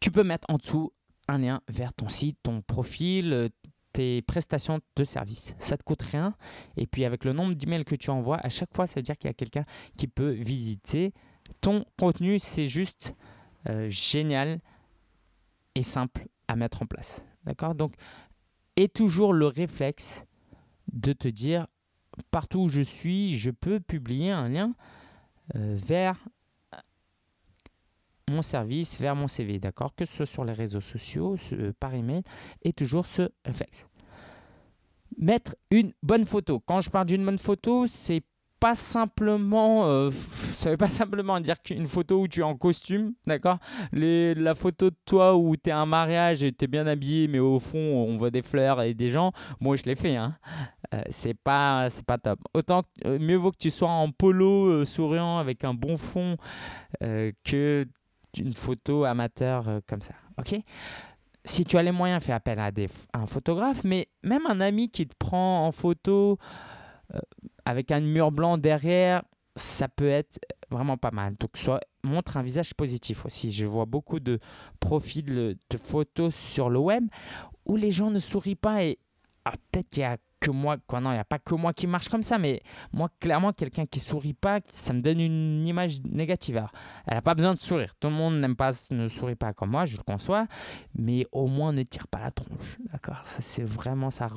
tu 0.00 0.10
peux 0.10 0.24
mettre 0.24 0.46
en 0.50 0.56
dessous 0.56 0.92
un 1.28 1.38
lien 1.38 1.60
vers 1.68 1.92
ton 1.92 2.08
site, 2.08 2.38
ton 2.42 2.62
profil, 2.62 3.50
tes 3.98 4.22
prestations 4.22 4.78
de 4.94 5.02
service. 5.02 5.56
Ça 5.58 5.76
te 5.76 5.82
coûte 5.82 6.02
rien. 6.02 6.36
Et 6.76 6.86
puis 6.86 7.04
avec 7.04 7.24
le 7.24 7.32
nombre 7.32 7.54
d'emails 7.54 7.84
que 7.84 7.96
tu 7.96 8.10
envoies, 8.10 8.36
à 8.36 8.48
chaque 8.48 8.72
fois, 8.72 8.86
ça 8.86 8.94
veut 9.00 9.02
dire 9.02 9.18
qu'il 9.18 9.26
y 9.26 9.30
a 9.30 9.34
quelqu'un 9.34 9.64
qui 9.96 10.06
peut 10.06 10.30
visiter 10.30 11.12
ton 11.60 11.84
contenu. 11.98 12.38
C'est 12.38 12.66
juste 12.66 13.16
euh, 13.68 13.88
génial 13.88 14.60
et 15.74 15.82
simple 15.82 16.28
à 16.46 16.54
mettre 16.54 16.82
en 16.82 16.86
place. 16.86 17.24
D'accord? 17.42 17.74
Donc, 17.74 17.94
et 18.76 18.88
toujours 18.88 19.32
le 19.32 19.46
réflexe 19.46 20.22
de 20.92 21.12
te 21.12 21.26
dire 21.26 21.66
partout 22.30 22.60
où 22.60 22.68
je 22.68 22.82
suis, 22.82 23.36
je 23.36 23.50
peux 23.50 23.80
publier 23.80 24.30
un 24.30 24.48
lien 24.48 24.74
euh, 25.56 25.76
vers 25.76 26.20
mon 28.28 28.42
service 28.42 29.00
vers 29.00 29.14
mon 29.14 29.28
CV, 29.28 29.58
d'accord? 29.58 29.94
Que 29.94 30.04
ce 30.04 30.16
soit 30.16 30.26
sur 30.26 30.44
les 30.44 30.52
réseaux 30.52 30.80
sociaux, 30.80 31.36
ce, 31.36 31.72
par 31.72 31.94
email, 31.94 32.22
et 32.62 32.72
toujours 32.72 33.06
ce 33.06 33.30
réflexe. 33.44 33.86
Mettre 35.16 35.56
une 35.70 35.92
bonne 36.02 36.26
photo. 36.26 36.60
Quand 36.60 36.80
je 36.80 36.90
parle 36.90 37.06
d'une 37.06 37.24
bonne 37.24 37.38
photo, 37.38 37.86
c'est 37.86 38.22
pas 38.60 38.74
simplement, 38.74 39.86
euh, 39.86 40.10
ça 40.52 40.70
veut 40.70 40.76
pas 40.76 40.88
simplement 40.88 41.40
dire 41.40 41.62
qu'une 41.62 41.86
photo 41.86 42.22
où 42.22 42.28
tu 42.28 42.40
es 42.40 42.44
en 42.44 42.56
costume, 42.56 43.14
d'accord? 43.26 43.58
La 43.92 44.54
photo 44.54 44.90
de 44.90 44.96
toi 45.04 45.36
où 45.36 45.56
tu 45.56 45.70
es 45.70 45.72
un 45.72 45.86
mariage 45.86 46.42
et 46.42 46.52
tu 46.52 46.64
es 46.64 46.68
bien 46.68 46.86
habillé, 46.86 47.28
mais 47.28 47.38
au 47.38 47.58
fond 47.58 47.78
on 47.78 48.16
voit 48.16 48.30
des 48.30 48.42
fleurs 48.42 48.82
et 48.82 48.94
des 48.94 49.10
gens. 49.10 49.32
Moi 49.60 49.76
je 49.76 49.84
l'ai 49.84 49.94
fait, 49.94 50.16
hein. 50.16 50.36
Euh, 50.94 51.02
c'est 51.10 51.34
pas, 51.34 51.88
c'est 51.90 52.04
pas 52.04 52.18
top. 52.18 52.40
Autant 52.54 52.82
euh, 53.04 53.18
mieux 53.18 53.36
vaut 53.36 53.52
que 53.52 53.58
tu 53.58 53.70
sois 53.70 53.90
en 53.90 54.10
polo 54.10 54.84
souriant 54.84 55.38
avec 55.38 55.64
un 55.64 55.74
bon 55.74 55.96
fond 55.96 56.36
que 57.00 57.86
une 58.36 58.54
photo 58.54 59.04
amateur 59.04 59.68
euh, 59.68 59.80
comme 59.86 60.02
ça. 60.02 60.14
Ok? 60.38 60.60
Si 61.44 61.64
tu 61.64 61.78
as 61.78 61.82
les 61.82 61.92
moyens, 61.92 62.22
fais 62.22 62.32
appel 62.32 62.58
à, 62.58 62.70
des, 62.70 62.88
un 63.14 63.26
photographe, 63.26 63.82
mais 63.84 64.08
même 64.22 64.46
un 64.46 64.60
ami 64.60 64.90
qui 64.90 65.06
te 65.06 65.14
prend 65.18 65.66
en 65.66 65.72
photo 65.72 66.38
euh, 67.14 67.18
avec 67.64 67.90
un 67.90 68.00
mur 68.00 68.30
blanc 68.32 68.58
derrière, 68.58 69.22
ça 69.56 69.88
peut 69.88 70.08
être 70.08 70.38
vraiment 70.70 70.96
pas 70.96 71.10
mal. 71.10 71.36
Donc, 71.40 71.56
soit 71.56 71.80
montre 72.04 72.36
un 72.36 72.42
visage 72.42 72.74
positif 72.74 73.24
aussi. 73.24 73.50
Je 73.50 73.66
vois 73.66 73.86
beaucoup 73.86 74.20
de 74.20 74.38
profils 74.78 75.24
de 75.24 75.76
photos 75.76 76.34
sur 76.34 76.70
le 76.70 76.78
web 76.78 77.04
où 77.64 77.76
les 77.76 77.90
gens 77.90 78.10
ne 78.10 78.18
sourient 78.18 78.54
pas 78.54 78.84
et 78.84 78.98
ah, 79.44 79.52
peut-être 79.70 79.88
qu'il 79.90 80.02
y 80.02 80.04
a 80.04 80.18
que 80.40 80.50
moi, 80.50 80.76
non, 80.92 81.10
il 81.10 81.14
n'y 81.14 81.18
a 81.18 81.24
pas 81.24 81.38
que 81.38 81.54
moi 81.54 81.72
qui 81.72 81.86
marche 81.86 82.08
comme 82.08 82.22
ça, 82.22 82.38
mais 82.38 82.60
moi, 82.92 83.10
clairement, 83.20 83.52
quelqu'un 83.52 83.86
qui 83.86 84.00
sourit 84.00 84.34
pas, 84.34 84.60
ça 84.66 84.92
me 84.92 85.00
donne 85.00 85.20
une 85.20 85.66
image 85.66 86.00
négative. 86.02 86.64
elle 87.06 87.14
n'a 87.14 87.22
pas 87.22 87.34
besoin 87.34 87.54
de 87.54 87.58
sourire. 87.58 87.94
Tout 87.98 88.08
le 88.08 88.14
monde 88.14 88.40
n'aime 88.40 88.56
pas, 88.56 88.70
ne 88.90 89.08
sourit 89.08 89.34
pas 89.34 89.52
comme 89.52 89.70
moi, 89.70 89.84
je 89.84 89.96
le 89.96 90.02
conçois, 90.02 90.46
mais 90.94 91.26
au 91.32 91.46
moins 91.46 91.72
ne 91.72 91.82
tire 91.82 92.08
pas 92.08 92.20
la 92.20 92.30
tronche. 92.30 92.78
D'accord? 92.92 93.20
Ça, 93.24 93.40
c'est 93.40 93.64
vraiment 93.64 94.10
ça. 94.10 94.28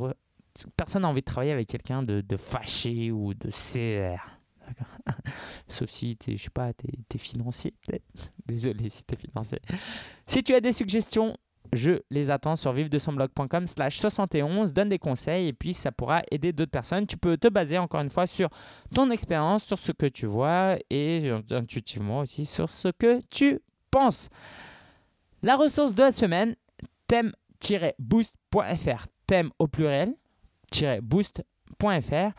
Personne 0.76 1.04
n'a 1.04 1.10
envie 1.10 1.22
de 1.22 1.26
travailler 1.26 1.54
avec 1.54 1.68
quelqu'un 1.68 2.04
de, 2.04 2.22
de, 2.22 2.38
fâché 2.38 3.12
ou 3.12 3.34
de 3.34 3.50
sévère. 3.52 4.38
Sauf 5.68 5.90
si 5.90 6.18
tu 6.18 6.38
je 6.38 6.44
sais 6.44 6.50
pas, 6.50 6.74
tu 6.74 6.88
es, 6.88 7.18
financier 7.18 7.74
peut-être. 7.86 8.06
Désolé 8.46 8.90
si 8.90 9.04
tu 9.04 9.14
es 9.14 9.18
financier. 9.18 9.60
Si 10.28 10.44
tu 10.44 10.54
as 10.54 10.62
des 10.62 10.72
suggestions, 10.72 11.36
je 11.74 12.02
les 12.10 12.30
attends 12.30 12.56
sur 12.56 12.74
vive-de-son-blog.com 12.74 13.66
slash 13.66 14.00
71, 14.00 14.74
donne 14.74 14.90
des 14.90 15.00
conseils 15.00 15.48
et 15.48 15.54
puis 15.54 15.74
ça 15.74 15.92
pourra 15.92 16.22
aider 16.30 16.52
d'autres 16.52 16.72
personnes. 16.72 17.08
Tu 17.08 17.18
peux 17.18 17.38
te 17.38 17.48
baser 17.48 17.78
encore 17.78 18.02
une 18.02 18.10
fois 18.10 18.28
sur 18.28 18.50
ton 18.94 19.10
expérience, 19.10 19.64
sur 19.64 19.80
ce 19.80 19.92
que 19.92 20.08
tu 20.08 20.26
vois 20.26 20.78
et 20.90 21.32
intuitivement 21.52 22.20
aussi 22.20 22.46
sur 22.46 22.70
ce 22.70 22.90
que 22.90 23.20
tu 23.30 23.60
penses. 23.90 24.30
La 25.44 25.56
ressource 25.56 25.96
de 25.96 26.04
la 26.04 26.12
semaine, 26.12 26.56
thème-boost.fr, 27.08 29.08
thème 29.26 29.50
au 29.58 29.68
pluriel, 29.68 30.14
boost.fr. 31.02 32.32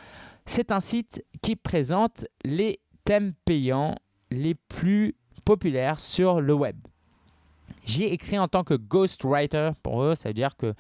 C'est 0.44 0.72
un 0.72 0.80
site 0.80 1.24
qui 1.40 1.56
présente 1.56 2.26
les 2.44 2.80
thèmes 3.04 3.32
payants 3.44 3.94
les 4.30 4.54
plus 4.54 5.14
populaires 5.44 6.00
sur 6.00 6.40
le 6.40 6.54
web. 6.54 6.76
J'ai 7.84 8.12
écrit 8.12 8.38
en 8.38 8.48
tant 8.48 8.64
que 8.64 8.74
ghostwriter 8.74 9.70
pour 9.82 10.02
eux, 10.02 10.14
ça 10.14 10.28
veut 10.28 10.34
dire 10.34 10.56
que 10.56 10.74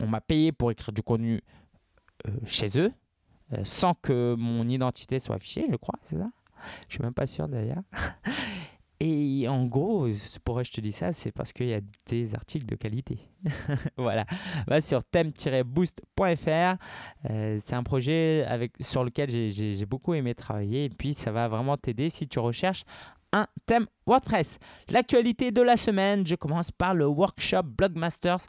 on 0.00 0.06
m'a 0.06 0.20
payé 0.20 0.52
pour 0.52 0.70
écrire 0.70 0.92
du 0.92 1.02
contenu 1.02 1.42
euh, 2.28 2.32
chez 2.46 2.78
eux, 2.78 2.92
euh, 3.52 3.60
sans 3.64 3.94
que 3.94 4.34
mon 4.38 4.68
identité 4.68 5.18
soit 5.18 5.36
affichée, 5.36 5.64
je 5.70 5.76
crois, 5.76 5.98
c'est 6.02 6.16
ça? 6.16 6.30
Je 6.88 6.94
suis 6.94 7.02
même 7.02 7.14
pas 7.14 7.26
sûr 7.26 7.48
d'ailleurs. 7.48 7.82
Et 9.00 9.46
en 9.48 9.66
gros, 9.66 10.08
pourquoi 10.44 10.62
je 10.62 10.70
te 10.70 10.80
dis 10.80 10.92
ça 10.92 11.12
C'est 11.12 11.32
parce 11.32 11.52
qu'il 11.52 11.66
y 11.66 11.74
a 11.74 11.80
des 12.06 12.34
articles 12.34 12.64
de 12.64 12.76
qualité. 12.76 13.18
voilà. 13.98 14.24
Va 14.66 14.80
sur 14.80 15.02
thème-boost.fr. 15.04 16.76
Euh, 17.28 17.58
c'est 17.62 17.74
un 17.74 17.82
projet 17.82 18.46
sur 18.80 19.04
lequel 19.04 19.28
j'ai 19.50 19.84
beaucoup 19.84 20.14
aimé 20.14 20.34
travailler. 20.34 20.84
Et 20.84 20.88
puis, 20.88 21.12
ça 21.12 21.32
va 21.32 21.48
vraiment 21.48 21.76
t'aider 21.76 22.08
si 22.08 22.28
tu 22.28 22.38
recherches 22.38 22.84
un 23.34 23.46
thème 23.66 23.86
WordPress. 24.06 24.58
L'actualité 24.88 25.50
de 25.50 25.60
la 25.60 25.76
semaine, 25.76 26.26
je 26.26 26.36
commence 26.36 26.70
par 26.70 26.94
le 26.94 27.06
workshop 27.06 27.64
Blogmasters 27.64 28.46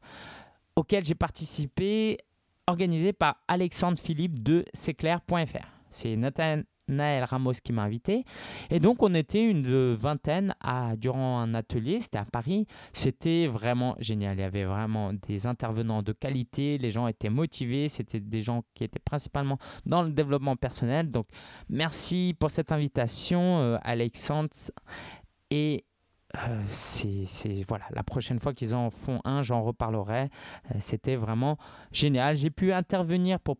auquel 0.75 1.03
j'ai 1.03 1.15
participé, 1.15 2.19
organisé 2.67 3.11
par 3.11 3.37
Alexandre 3.47 3.97
Philippe 3.97 4.43
de 4.43 4.63
C'estclair.fr. 4.73 5.67
C'est 5.89 6.15
Nathan, 6.15 6.61
Naël 6.87 7.23
Ramos 7.23 7.53
qui 7.63 7.73
m'a 7.73 7.83
invité. 7.83 8.23
Et 8.69 8.79
donc, 8.79 9.01
on 9.03 9.13
était 9.13 9.43
une 9.43 9.93
vingtaine 9.93 10.53
durant 10.97 11.39
un 11.39 11.53
atelier, 11.53 11.99
c'était 11.99 12.17
à 12.17 12.25
Paris. 12.25 12.67
C'était 12.93 13.47
vraiment 13.47 13.95
génial. 13.99 14.37
Il 14.37 14.41
y 14.41 14.43
avait 14.43 14.65
vraiment 14.65 15.13
des 15.13 15.47
intervenants 15.47 16.01
de 16.01 16.11
qualité, 16.11 16.77
les 16.77 16.91
gens 16.91 17.07
étaient 17.07 17.29
motivés, 17.29 17.89
c'était 17.89 18.19
des 18.19 18.41
gens 18.41 18.63
qui 18.73 18.83
étaient 18.83 18.99
principalement 18.99 19.57
dans 19.85 20.03
le 20.03 20.09
développement 20.09 20.55
personnel. 20.55 21.11
Donc, 21.11 21.27
merci 21.69 22.35
pour 22.39 22.51
cette 22.51 22.71
invitation, 22.71 23.59
euh, 23.59 23.77
Alexandre. 23.83 24.49
Et 25.51 25.85
euh, 26.35 26.61
c'est 26.67 27.25
voilà 27.67 27.85
la 27.91 28.03
prochaine 28.03 28.39
fois 28.39 28.53
qu'ils 28.53 28.75
en 28.75 28.89
font 28.89 29.21
un 29.23 29.41
j'en 29.43 29.61
reparlerai 29.61 30.23
euh, 30.23 30.77
c'était 30.79 31.15
vraiment 31.15 31.57
génial 31.91 32.35
j'ai 32.35 32.49
pu 32.49 32.73
intervenir 32.73 33.39
pour 33.39 33.57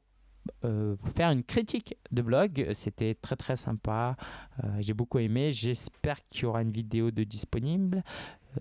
euh, 0.64 0.96
faire 1.16 1.32
une 1.32 1.44
critique 1.44 1.96
de 2.12 2.22
blog. 2.22 2.70
C'était 2.74 3.14
très 3.16 3.36
très 3.36 3.56
sympa. 3.56 4.16
Euh, 4.64 4.68
j'ai 4.80 4.94
beaucoup 4.94 5.20
aimé. 5.20 5.52
J'espère 5.52 6.18
qu'il 6.28 6.44
y 6.44 6.46
aura 6.46 6.62
une 6.62 6.72
vidéo 6.72 7.12
de 7.12 7.24
disponible. 7.24 8.04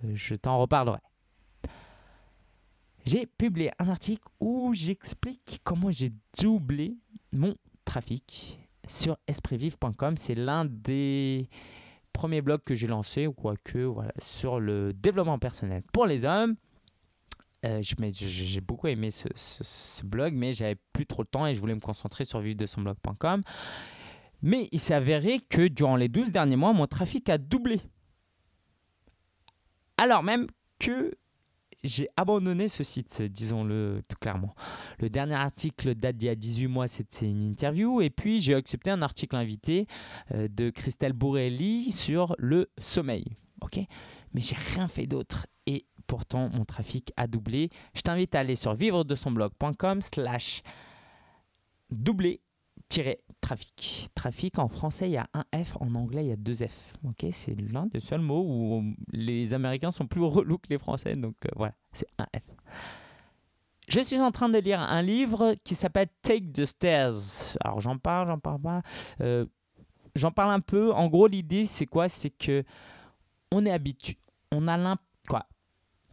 Euh, 0.05 0.13
je 0.15 0.35
t'en 0.35 0.59
reparlerai. 0.59 0.99
J'ai 3.07 3.27
publié 3.27 3.71
un 3.79 3.89
article 3.89 4.25
où 4.41 4.73
j'explique 4.73 5.61
comment 5.63 5.91
j'ai 5.91 6.11
doublé 6.41 6.97
mon 7.33 7.55
trafic 7.85 8.61
sur 8.87 9.19
espritvif.com. 9.27 10.17
C'est 10.17 10.35
l'un 10.35 10.65
des 10.65 11.49
premiers 12.13 12.41
blogs 12.41 12.63
que 12.65 12.75
j'ai 12.75 12.87
lancé, 12.87 13.29
quoique, 13.37 13.79
voilà, 13.79 14.13
sur 14.19 14.59
le 14.59 14.93
développement 14.95 15.39
personnel 15.39 15.83
pour 15.93 16.07
les 16.07 16.25
hommes. 16.25 16.57
Euh, 17.65 17.81
j'ai 17.83 18.61
beaucoup 18.61 18.89
aimé 18.89 19.11
ce, 19.11 20.05
blog, 20.05 20.35
mais 20.35 20.53
j'avais 20.53 20.77
plus 20.93 21.07
trop 21.07 21.25
de 21.25 21.29
temps 21.29 21.47
et 21.47 21.55
je 21.55 21.61
voulais 21.61 21.75
me 21.75 21.81
concentrer 21.81 22.25
sur 22.25 22.41
vivre 22.41 22.57
de 22.57 22.67
son 22.67 22.83
blog.com. 22.83 23.43
Mais 24.43 24.69
il 24.73 24.81
s'est 24.81 24.95
avéré 24.95 25.41
que 25.41 25.69
durant 25.69 25.97
les 25.97 26.09
12 26.09 26.31
derniers 26.31 26.57
mois, 26.57 26.73
mon 26.73 26.87
trafic 26.87 27.29
a 27.31 27.39
doublé. 27.39 27.81
Alors 29.97 30.23
même 30.23 30.47
que 30.79 31.17
j'ai 31.85 32.09
abandonné 32.17 32.69
ce 32.69 32.83
site, 32.83 33.23
disons-le 33.23 34.03
tout 34.09 34.17
clairement. 34.21 34.55
Le 34.99 35.09
dernier 35.09 35.35
article 35.35 35.95
date 35.95 36.17
d'il 36.17 36.27
y 36.27 36.31
a 36.31 36.35
18 36.35 36.67
mois, 36.67 36.89
c'était 36.89 37.27
une 37.27 37.43
interview. 37.43 38.01
Et 38.01 38.11
puis, 38.11 38.41
j'ai 38.41 38.55
accepté 38.55 38.91
un 38.91 39.03
article 39.03 39.37
invité 39.37 39.87
euh, 40.33 40.49
de 40.49 40.71
Christelle 40.71 41.13
Bourrelli 41.13 41.93
sur 41.93 42.35
le 42.39 42.71
sommeil. 42.79 43.37
ok? 43.61 43.81
Mais 44.33 44.41
j'ai 44.41 44.57
rien 44.57 44.89
fait 44.89 45.07
d'autre. 45.07 45.47
Pourtant, 46.07 46.51
mon 46.51 46.65
trafic 46.65 47.13
a 47.17 47.27
doublé. 47.27 47.71
Je 47.95 48.03
t'invite 48.03 48.35
à 48.35 48.41
aller 48.41 48.57
sur 48.57 48.75
vivre 48.75 49.05
de 49.05 49.15
son 49.15 49.31
blog.com 49.31 50.03
slash 50.03 50.63
doubler 51.91 52.41
trafic. 53.41 54.09
Trafic 54.15 54.59
en 54.59 54.69
français, 54.69 55.09
il 55.09 55.13
y 55.13 55.17
a 55.17 55.27
un 55.35 55.45
F, 55.65 55.77
en 55.81 55.95
anglais, 55.95 56.25
il 56.25 56.29
y 56.29 56.33
a 56.33 56.37
deux 56.37 56.55
F. 56.55 56.95
Ok, 57.05 57.27
c'est 57.31 57.55
l'un 57.55 57.87
des 57.87 58.01
seuls 58.01 58.21
mots 58.21 58.45
où 58.47 58.95
les 59.13 59.55
Américains 59.55 59.91
sont 59.91 60.07
plus 60.07 60.23
relous 60.25 60.59
que 60.59 60.69
les 60.71 60.79
Français, 60.79 61.13
donc 61.13 61.35
euh, 61.45 61.51
voilà, 61.57 61.75
c'est 61.93 62.09
un 62.19 62.27
F. 62.37 62.43
Je 63.89 64.01
suis 64.01 64.21
en 64.21 64.31
train 64.31 64.49
de 64.49 64.59
lire 64.59 64.81
un 64.81 65.03
livre 65.03 65.55
qui 65.63 65.75
s'appelle 65.75 66.09
Take 66.23 66.53
the 66.53 66.65
Stairs. 66.65 67.57
Alors 67.61 67.81
j'en 67.81 67.99
parle, 67.99 68.29
j'en 68.29 68.39
parle 68.39 68.61
pas. 68.61 68.83
Euh, 69.21 69.45
j'en 70.17 70.31
parle 70.31 70.53
un 70.55 70.61
peu. 70.61 70.91
En 70.95 71.09
gros, 71.09 71.27
l'idée 71.27 71.67
c'est 71.67 71.85
quoi? 71.85 72.09
C'est 72.09 72.31
que 72.31 72.65
on 73.53 73.67
est 73.67 73.71
habitué, 73.71 74.17
on 74.51 74.69
a 74.69 74.77
l'impression 74.77 75.14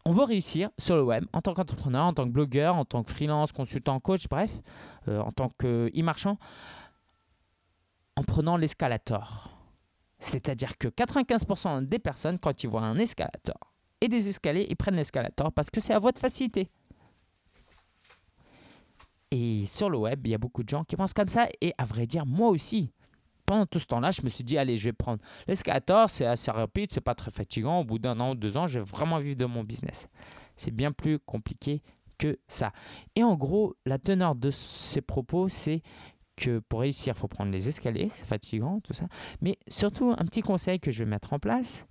on 0.06 0.12
veut 0.12 0.24
réussir 0.24 0.70
sur 0.78 0.96
le 0.96 1.04
web 1.04 1.26
en 1.34 1.42
tant 1.42 1.54
qu'entrepreneur, 1.54 2.06
en 2.06 2.14
tant 2.14 2.26
que 2.26 2.32
blogueur, 2.32 2.76
en 2.76 2.86
tant 2.86 3.04
que 3.04 3.12
freelance, 3.12 3.52
consultant, 3.52 4.00
coach, 4.00 4.28
bref, 4.30 4.60
euh, 5.08 5.20
en 5.20 5.32
tant 5.32 5.50
que 5.58 5.92
e-marchand, 5.96 6.38
en 8.16 8.24
prenant 8.24 8.58
l'escalator. 8.58 9.50
C'est-à-dire 10.20 10.78
que 10.78 10.88
95% 10.88 11.88
des 11.88 12.00
personnes, 12.00 12.38
quand 12.40 12.64
ils 12.64 12.70
voient 12.70 12.82
un 12.82 12.98
escalator 12.98 13.58
et 14.00 14.08
des 14.08 14.28
escaliers, 14.28 14.68
ils 14.70 14.76
prennent 14.76 14.96
l'escalator 14.96 15.52
parce 15.52 15.70
que 15.70 15.82
c'est 15.82 15.94
à 15.94 16.00
votre 16.00 16.20
facilité. 16.20 16.70
Et 19.32 19.66
sur 19.66 19.90
le 19.90 19.98
web, 19.98 20.28
il 20.28 20.32
y 20.32 20.36
a 20.36 20.38
beaucoup 20.38 20.62
de 20.62 20.70
gens 20.70 20.84
qui 20.84 20.96
pensent 20.96 21.14
comme 21.14 21.30
ça. 21.30 21.48
Et 21.62 21.74
à 21.78 21.86
vrai 21.86 22.06
dire, 22.06 22.26
moi 22.26 22.50
aussi, 22.50 22.92
pendant 23.52 23.66
tout 23.66 23.80
ce 23.80 23.86
temps-là, 23.88 24.12
je 24.12 24.22
me 24.22 24.30
suis 24.30 24.46
dit, 24.46 24.58
allez, 24.58 24.78
je 24.78 24.86
vais 24.86 24.94
prendre 24.94 25.22
l'escalator, 25.46 26.10
c'est 26.10 26.26
assez 26.26 26.50
rapide, 26.50 26.90
c'est 26.90 27.02
pas 27.02 27.16
très 27.16 27.32
fatigant. 27.32 27.82
Au 27.82 27.84
bout 27.84 28.00
d'un 28.00 28.18
an 28.22 28.32
ou 28.32 28.36
deux 28.36 28.56
ans, 28.56 28.66
je 28.66 28.80
vais 28.80 28.86
vraiment 28.86 29.20
vivre 29.20 29.36
de 29.36 29.44
mon 29.44 29.62
business. 29.62 30.08
C'est 30.56 30.72
bien 30.72 30.94
plus 30.94 31.20
compliqué 31.20 31.82
que 32.18 32.40
ça. 32.48 32.72
Et 33.14 33.26
en 33.26 33.36
gros, 33.36 33.76
la 33.86 34.00
teneur 34.00 34.36
de 34.36 34.52
ces 34.52 35.02
propos, 35.02 35.50
c'est 35.50 35.82
que 36.38 36.60
pour 36.60 36.80
réussir, 36.80 37.14
il 37.14 37.20
faut 37.20 37.28
prendre 37.28 37.52
les 37.52 37.68
escaliers, 37.68 38.08
c'est 38.08 38.24
fatigant, 38.24 38.80
tout 38.80 38.94
ça. 38.94 39.08
Mais 39.42 39.58
surtout, 39.68 40.16
un 40.18 40.24
petit 40.24 40.42
conseil 40.42 40.80
que 40.80 40.90
je 40.90 41.04
vais 41.04 41.10
mettre 41.10 41.34
en 41.34 41.40
place, 41.40 41.86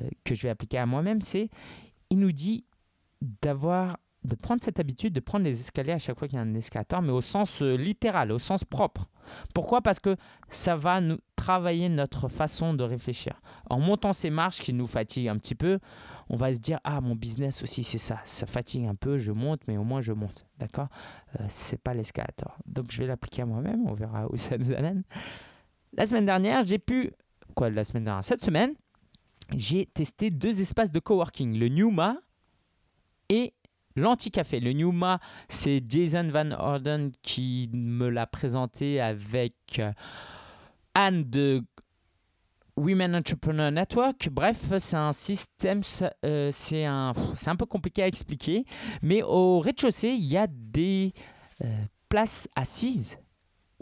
euh, 0.00 0.10
que 0.24 0.34
je 0.34 0.42
vais 0.42 0.48
appliquer 0.48 0.78
à 0.78 0.86
moi-même, 0.86 1.20
c'est, 1.20 1.48
il 2.10 2.18
nous 2.18 2.32
dit 2.32 2.64
d'avoir 3.20 3.98
de 4.24 4.36
prendre 4.36 4.62
cette 4.62 4.78
habitude 4.78 5.12
de 5.12 5.20
prendre 5.20 5.44
les 5.44 5.60
escaliers 5.60 5.92
à 5.92 5.98
chaque 5.98 6.18
fois 6.18 6.28
qu'il 6.28 6.36
y 6.36 6.38
a 6.38 6.42
un 6.42 6.54
escalator, 6.54 7.02
mais 7.02 7.10
au 7.10 7.20
sens 7.20 7.62
euh, 7.62 7.76
littéral, 7.76 8.30
au 8.30 8.38
sens 8.38 8.64
propre. 8.64 9.08
Pourquoi? 9.54 9.80
Parce 9.82 9.98
que 9.98 10.16
ça 10.50 10.76
va 10.76 11.00
nous 11.00 11.18
travailler 11.36 11.88
notre 11.88 12.28
façon 12.28 12.74
de 12.74 12.84
réfléchir. 12.84 13.40
En 13.68 13.80
montant 13.80 14.12
ces 14.12 14.30
marches 14.30 14.60
qui 14.60 14.72
nous 14.72 14.86
fatiguent 14.86 15.28
un 15.28 15.38
petit 15.38 15.54
peu, 15.54 15.78
on 16.28 16.36
va 16.36 16.54
se 16.54 16.58
dire 16.58 16.78
ah 16.84 17.00
mon 17.00 17.16
business 17.16 17.62
aussi 17.62 17.82
c'est 17.84 17.98
ça, 17.98 18.20
ça 18.24 18.46
fatigue 18.46 18.86
un 18.86 18.94
peu, 18.94 19.18
je 19.18 19.32
monte, 19.32 19.62
mais 19.66 19.76
au 19.76 19.84
moins 19.84 20.00
je 20.00 20.12
monte, 20.12 20.46
d'accord? 20.58 20.88
Euh, 21.40 21.44
C'est 21.48 21.80
pas 21.80 21.94
l'escalator. 21.94 22.56
Donc 22.66 22.86
je 22.90 22.98
vais 22.98 23.06
l'appliquer 23.06 23.42
à 23.42 23.46
moi-même, 23.46 23.86
on 23.86 23.94
verra 23.94 24.26
où 24.30 24.36
ça 24.36 24.56
nous 24.56 24.72
amène. 24.72 25.02
La 25.94 26.06
semaine 26.06 26.26
dernière, 26.26 26.62
j'ai 26.62 26.78
pu 26.78 27.12
quoi 27.54 27.70
La 27.70 27.84
semaine 27.84 28.04
dernière, 28.04 28.24
cette 28.24 28.44
semaine, 28.44 28.74
j'ai 29.54 29.86
testé 29.86 30.30
deux 30.30 30.60
espaces 30.60 30.90
de 30.90 31.00
coworking, 31.00 31.58
le 31.58 31.68
Newma 31.68 32.16
et 33.28 33.54
l'anti-café. 33.96 34.60
Le 34.60 34.72
Newma, 34.72 35.18
c'est 35.48 35.82
Jason 35.88 36.28
Van 36.28 36.50
Orden 36.52 37.12
qui 37.22 37.70
me 37.72 38.08
l'a 38.08 38.26
présenté 38.26 39.00
avec 39.00 39.54
euh, 39.78 39.92
Anne 40.94 41.24
de 41.24 41.62
Women 42.76 43.14
Entrepreneur 43.14 43.70
Network. 43.70 44.28
Bref, 44.30 44.72
c'est 44.78 44.96
un 44.96 45.12
système, 45.12 45.82
euh, 46.24 46.50
c'est 46.52 46.84
un, 46.84 47.14
peu 47.58 47.66
compliqué 47.66 48.02
à 48.02 48.06
expliquer, 48.06 48.64
mais 49.02 49.22
au 49.22 49.60
rez-de-chaussée, 49.60 50.10
il 50.10 50.24
y 50.24 50.36
a 50.36 50.46
des 50.48 51.12
euh, 51.62 51.66
places 52.08 52.48
assises 52.56 53.18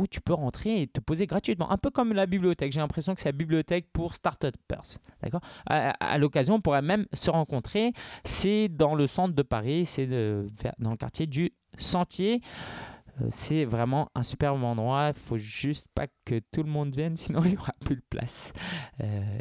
où 0.01 0.07
tu 0.07 0.21
peux 0.21 0.33
rentrer 0.33 0.83
et 0.83 0.87
te 0.87 0.99
poser 0.99 1.27
gratuitement. 1.27 1.71
Un 1.71 1.77
peu 1.77 1.91
comme 1.91 2.15
la 2.15 2.27
bibliothèque. 2.27 2.73
J'ai 2.73 2.81
l'impression 2.81 3.15
que 3.15 3.21
c'est 3.21 3.29
la 3.29 3.33
bibliothèque 3.33 3.87
pour 3.93 4.15
start-upers. 4.15 4.99
D'accord? 5.23 5.43
À, 5.67 6.17
l'occasion, 6.19 6.55
on 6.55 6.61
pourrait 6.61 6.83
même 6.83 7.07
se 7.13 7.31
rencontrer. 7.31 7.93
C'est 8.25 8.69
dans 8.69 8.95
le 8.95 9.07
centre 9.07 9.35
de 9.35 9.43
Paris, 9.43 9.85
c'est 9.85 10.07
dans 10.07 10.91
le 10.91 10.97
quartier 10.97 11.27
du 11.27 11.53
Sentier. 11.77 12.41
Euh, 13.21 13.29
c'est 13.31 13.65
vraiment 13.65 14.09
un 14.15 14.23
superbe 14.23 14.65
endroit. 14.65 15.09
Il 15.09 15.21
faut 15.21 15.37
juste 15.37 15.87
pas 15.95 16.07
que 16.25 16.41
tout 16.51 16.63
le 16.63 16.71
monde 16.71 16.95
vienne, 16.95 17.17
sinon 17.17 17.43
il 17.45 17.53
n'y 17.53 17.57
aura 17.57 17.75
plus 17.85 17.97
de 17.97 18.03
place. 18.09 18.53
Euh, 19.03 19.39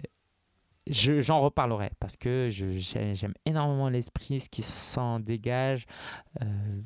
j'en 0.88 1.40
reparlerai 1.40 1.92
parce 2.00 2.18
que 2.18 2.50
j'aime 2.50 3.34
énormément 3.46 3.88
l'esprit, 3.88 4.42
ce 4.42 4.50
qui 4.50 4.62
s'en 4.62 5.20
dégage. 5.20 5.86
Euh, 6.42 6.82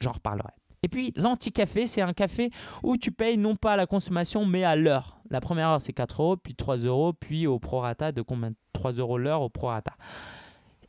j'en 0.00 0.12
reparlerai. 0.12 0.52
Et 0.86 0.88
puis 0.88 1.12
l'anti-café, 1.16 1.88
c'est 1.88 2.00
un 2.00 2.12
café 2.12 2.50
où 2.84 2.96
tu 2.96 3.10
payes 3.10 3.36
non 3.36 3.56
pas 3.56 3.72
à 3.72 3.76
la 3.76 3.86
consommation, 3.86 4.46
mais 4.46 4.62
à 4.62 4.76
l'heure. 4.76 5.18
La 5.30 5.40
première 5.40 5.70
heure, 5.70 5.80
c'est 5.80 5.92
4 5.92 6.22
euros, 6.22 6.36
puis 6.36 6.54
3 6.54 6.76
euros, 6.76 7.12
puis 7.12 7.48
au 7.48 7.58
prorata 7.58 8.12
de 8.12 8.22
combien 8.22 8.52
3 8.72 8.92
euros 8.92 9.18
l'heure 9.18 9.42
au 9.42 9.48
prorata. 9.48 9.94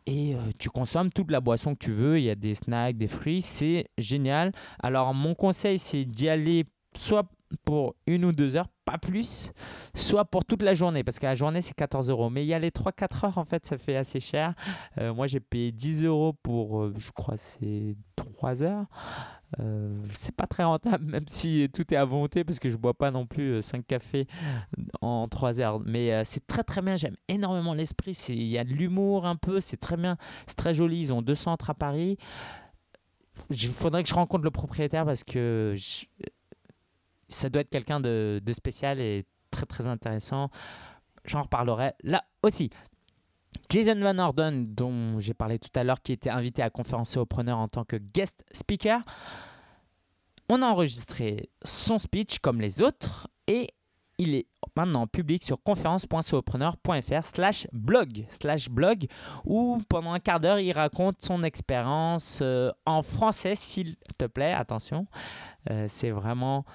Et 0.06 0.36
euh, 0.36 0.38
tu 0.60 0.70
consommes 0.70 1.10
toute 1.12 1.32
la 1.32 1.42
boisson 1.42 1.74
que 1.74 1.84
tu 1.84 1.94
veux. 1.94 2.20
Il 2.20 2.26
y 2.26 2.30
a 2.30 2.36
des 2.36 2.54
snacks, 2.54 2.96
des 2.96 3.08
fruits. 3.08 3.42
C'est 3.42 3.88
génial. 3.98 4.52
Alors, 4.84 5.16
mon 5.16 5.34
conseil, 5.34 5.80
c'est 5.80 6.06
d'y 6.06 6.30
aller 6.30 6.68
soit 6.96 7.28
pour 7.66 7.96
une 8.06 8.26
ou 8.26 8.32
deux 8.32 8.56
heures, 8.56 8.68
pas 8.86 9.00
plus, 9.00 9.52
soit 9.96 10.26
pour 10.26 10.46
toute 10.46 10.62
la 10.62 10.76
journée, 10.76 11.04
parce 11.04 11.18
que 11.18 11.26
la 11.26 11.34
journée 11.34 11.62
c'est 11.62 11.74
14 11.74 12.10
euros. 12.12 12.30
Mais 12.30 12.44
il 12.44 12.48
y 12.48 12.54
a 12.54 12.60
les 12.60 12.70
3-4 12.70 13.26
heures, 13.26 13.38
en 13.40 13.46
fait, 13.46 13.66
ça 13.66 13.80
fait 13.80 13.96
assez 13.96 14.20
cher. 14.20 14.54
Euh, 15.00 15.14
moi 15.14 15.26
j'ai 15.28 15.40
payé 15.40 15.72
10 15.72 16.04
euros 16.04 16.34
pour, 16.44 16.82
euh, 16.82 16.94
je 16.98 17.12
crois, 17.12 17.38
c'est 17.38 17.96
3 18.16 18.64
heures. 18.64 18.86
Euh, 19.60 19.96
c'est 20.12 20.36
pas 20.36 20.48
très 20.48 20.64
rentable, 20.64 21.06
même 21.12 21.28
si 21.28 21.70
tout 21.74 21.94
est 21.94 21.98
à 21.98 22.06
volonté, 22.06 22.44
parce 22.44 22.60
que 22.60 22.70
je 22.70 22.76
bois 22.76 22.94
pas 22.94 23.12
non 23.12 23.26
plus 23.26 23.62
5 23.62 23.86
cafés 23.86 24.28
en 25.02 25.28
3 25.28 25.60
heures. 25.60 25.80
Mais 25.80 26.24
c'est 26.26 26.46
très 26.48 26.64
très 26.64 26.82
bien, 26.82 26.96
j'aime 26.96 27.18
énormément 27.28 27.74
l'esprit. 27.74 28.18
Il 28.30 28.48
y 28.48 28.58
a 28.58 28.64
de 28.64 28.74
l'humour 28.74 29.26
un 29.26 29.36
peu, 29.36 29.60
c'est 29.60 29.78
très 29.78 29.98
bien, 29.98 30.18
c'est 30.46 30.58
très 30.58 30.74
joli. 30.74 31.00
Ils 31.00 31.14
ont 31.14 31.22
deux 31.22 31.36
centres 31.36 31.70
à 31.70 31.74
Paris. 31.74 32.18
Il 33.50 33.68
faudrait 33.70 34.04
que 34.04 34.10
je 34.10 34.16
rencontre 34.16 34.44
le 34.44 34.52
propriétaire 34.52 35.06
parce 35.06 35.24
que 35.24 35.76
ça 37.30 37.50
doit 37.50 37.62
être 37.62 37.70
quelqu'un 37.70 38.00
de, 38.00 38.42
spécial 38.52 39.00
et 39.00 39.26
très 39.52 39.66
très 39.66 39.88
intéressant. 39.88 40.50
J'en 41.26 41.44
reparlerai 41.44 41.94
là 42.04 42.24
aussi. 42.44 42.70
Jason 43.70 44.00
Van 44.00 44.18
Orden, 44.20 44.74
dont 44.74 45.20
j'ai 45.20 45.34
parlé 45.34 45.60
tout 45.60 45.70
à 45.76 45.84
l'heure, 45.84 46.02
qui 46.02 46.12
était 46.14 46.30
invité 46.30 46.62
à 46.62 46.70
conférencer 46.70 47.20
au 47.20 47.26
preneur 47.26 47.58
en 47.58 47.68
tant 47.68 47.84
que 47.84 47.98
guest 47.98 48.44
speaker. 48.52 49.02
On 50.50 50.62
a 50.62 50.68
enregistré 50.68 51.50
son 51.64 52.00
speech 52.00 52.40
comme 52.40 52.62
les 52.62 52.82
autres 52.82 53.28
et 53.48 53.70
il 54.18 54.34
est 54.34 54.48
maintenant 54.76 55.08
public 55.08 55.44
sur 55.44 55.62
conférence.solopreneur.fr 55.62 57.24
slash 57.24 57.68
blog 57.72 58.26
slash 58.30 58.70
blog 58.70 59.08
où 59.46 59.82
pendant 59.90 60.14
un 60.14 60.20
quart 60.20 60.40
d'heure 60.40 60.60
il 60.60 60.72
raconte 60.72 61.22
son 61.22 61.44
expérience 61.44 62.40
euh, 62.42 62.72
en 62.86 63.04
français 63.04 63.56
s'il 63.56 63.96
te 64.18 64.26
plaît 64.26 64.54
attention 64.54 65.06
euh, 65.70 65.86
c'est 65.88 66.12
vraiment 66.12 66.66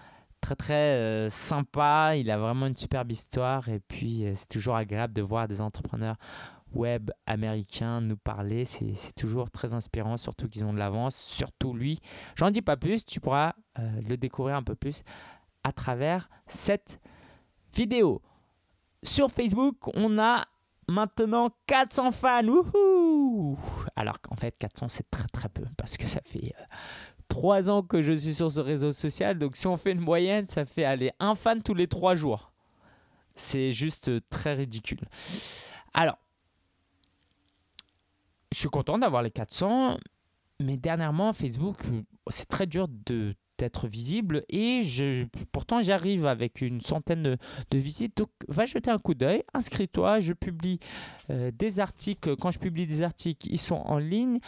très 0.40 0.57
très 0.57 0.75
euh, 0.75 1.31
sympa. 1.31 2.16
Il 2.16 2.31
a 2.31 2.37
vraiment 2.37 2.66
une 2.66 2.77
superbe 2.77 3.12
histoire 3.12 3.68
et 3.68 3.81
puis 3.81 4.25
c'est 4.35 4.49
toujours 4.49 4.77
agréable 4.77 5.14
de 5.14 5.23
voir 5.23 5.49
des 5.49 5.61
entrepreneurs 5.61 6.16
web 6.75 7.11
américains 7.27 8.01
nous 8.01 8.17
parler. 8.17 8.65
C'est 8.65 9.15
toujours 9.17 9.51
très 9.51 9.75
inspirant, 9.75 10.17
surtout 10.17 10.49
qu'ils 10.49 10.65
ont 10.65 10.73
de 10.73 10.79
l'avance. 10.79 11.17
Surtout 11.17 11.75
lui. 11.75 12.01
J'en 12.37 12.51
dis 12.51 12.63
pas 12.63 12.77
plus, 12.77 13.05
tu 13.05 13.21
pourras 13.21 13.53
euh, 13.79 14.01
le 14.09 14.17
découvrir 14.17 14.57
un 14.57 14.63
peu 14.63 14.75
plus 14.75 15.03
à 15.65 15.73
travers 15.73 16.29
cette 16.47 17.01
vidéo. 17.75 18.23
Sur 19.03 19.31
Facebook, 19.31 19.88
on 19.94 20.19
a 20.19 20.44
maintenant 20.88 21.51
400 21.67 22.13
fans. 22.13 22.42
Alors 23.96 24.21
qu'en 24.21 24.37
fait, 24.37 24.57
400, 24.59 24.88
c'est 24.88 25.11
très 25.11 25.29
très 25.29 25.49
peu 25.49 25.65
parce 25.77 25.96
que 25.96 26.07
ça 26.07 26.21
fait 26.25 26.55
trois 27.29 27.71
ans 27.71 27.83
que 27.83 28.03
je 28.03 28.13
suis 28.13 28.35
sur 28.35 28.53
ce 28.53 28.61
réseau 28.61 28.92
social. 28.92 29.38
Donc 29.38 29.57
si 29.57 29.67
on 29.67 29.77
fait 29.77 29.92
une 29.92 30.01
moyenne, 30.01 30.49
ça 30.49 30.67
fait 30.67 30.85
aller 30.85 31.11
un 31.19 31.35
fan 31.35 31.63
tous 31.63 31.75
les 31.75 31.87
trois 31.87 32.15
jours. 32.15 32.53
C'est 33.35 33.73
juste 33.73 34.11
très 34.29 34.55
ridicule. 34.55 35.01
Alors, 35.94 36.19
suis 38.63 38.71
content 38.71 38.98
d'avoir 38.98 39.23
les 39.23 39.31
400, 39.31 39.98
mais 40.60 40.77
dernièrement, 40.77 41.33
Facebook, 41.33 41.79
c'est 42.29 42.48
très 42.48 42.67
dur 42.67 42.88
de 42.88 43.35
d'être 43.58 43.87
visible 43.87 44.44
et 44.48 44.83
je, 44.83 45.25
pourtant 45.52 45.83
j'arrive 45.83 46.27
avec 46.27 46.63
une 46.63 46.81
centaine 46.81 47.23
de, 47.71 47.79
visites. 47.79 48.17
Donc 48.17 48.31
va 48.48 48.67
jeter 48.67 48.90
un 48.90 48.98
coup 48.98 49.15
d'œil, 49.15 49.44
inscris-toi, 49.54 50.19
je 50.19 50.33
publie 50.33 50.81
euh, 51.31 51.52
des 51.54 51.79
articles. 51.79 52.35
Quand 52.37 52.50
je 52.50 52.58
publie 52.58 52.87
des 52.87 53.02
articles, 53.02 53.46
ils 53.48 53.60
sont 53.60 53.77
en 53.77 53.98
ligne 53.98 54.40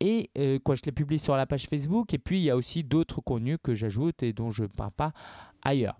et 0.00 0.30
euh, 0.36 0.58
quand 0.62 0.74
je 0.74 0.82
les 0.84 0.92
publie 0.92 1.18
sur 1.18 1.36
la 1.36 1.46
page 1.46 1.68
Facebook. 1.68 2.12
Et 2.12 2.18
puis 2.18 2.40
il 2.40 2.44
y 2.44 2.50
a 2.50 2.56
aussi 2.56 2.84
d'autres 2.84 3.22
contenus 3.22 3.58
que 3.62 3.72
j'ajoute 3.72 4.22
et 4.22 4.34
dont 4.34 4.50
je 4.50 4.64
ne 4.64 4.68
parle 4.68 4.92
pas 4.92 5.12
ailleurs. 5.62 5.98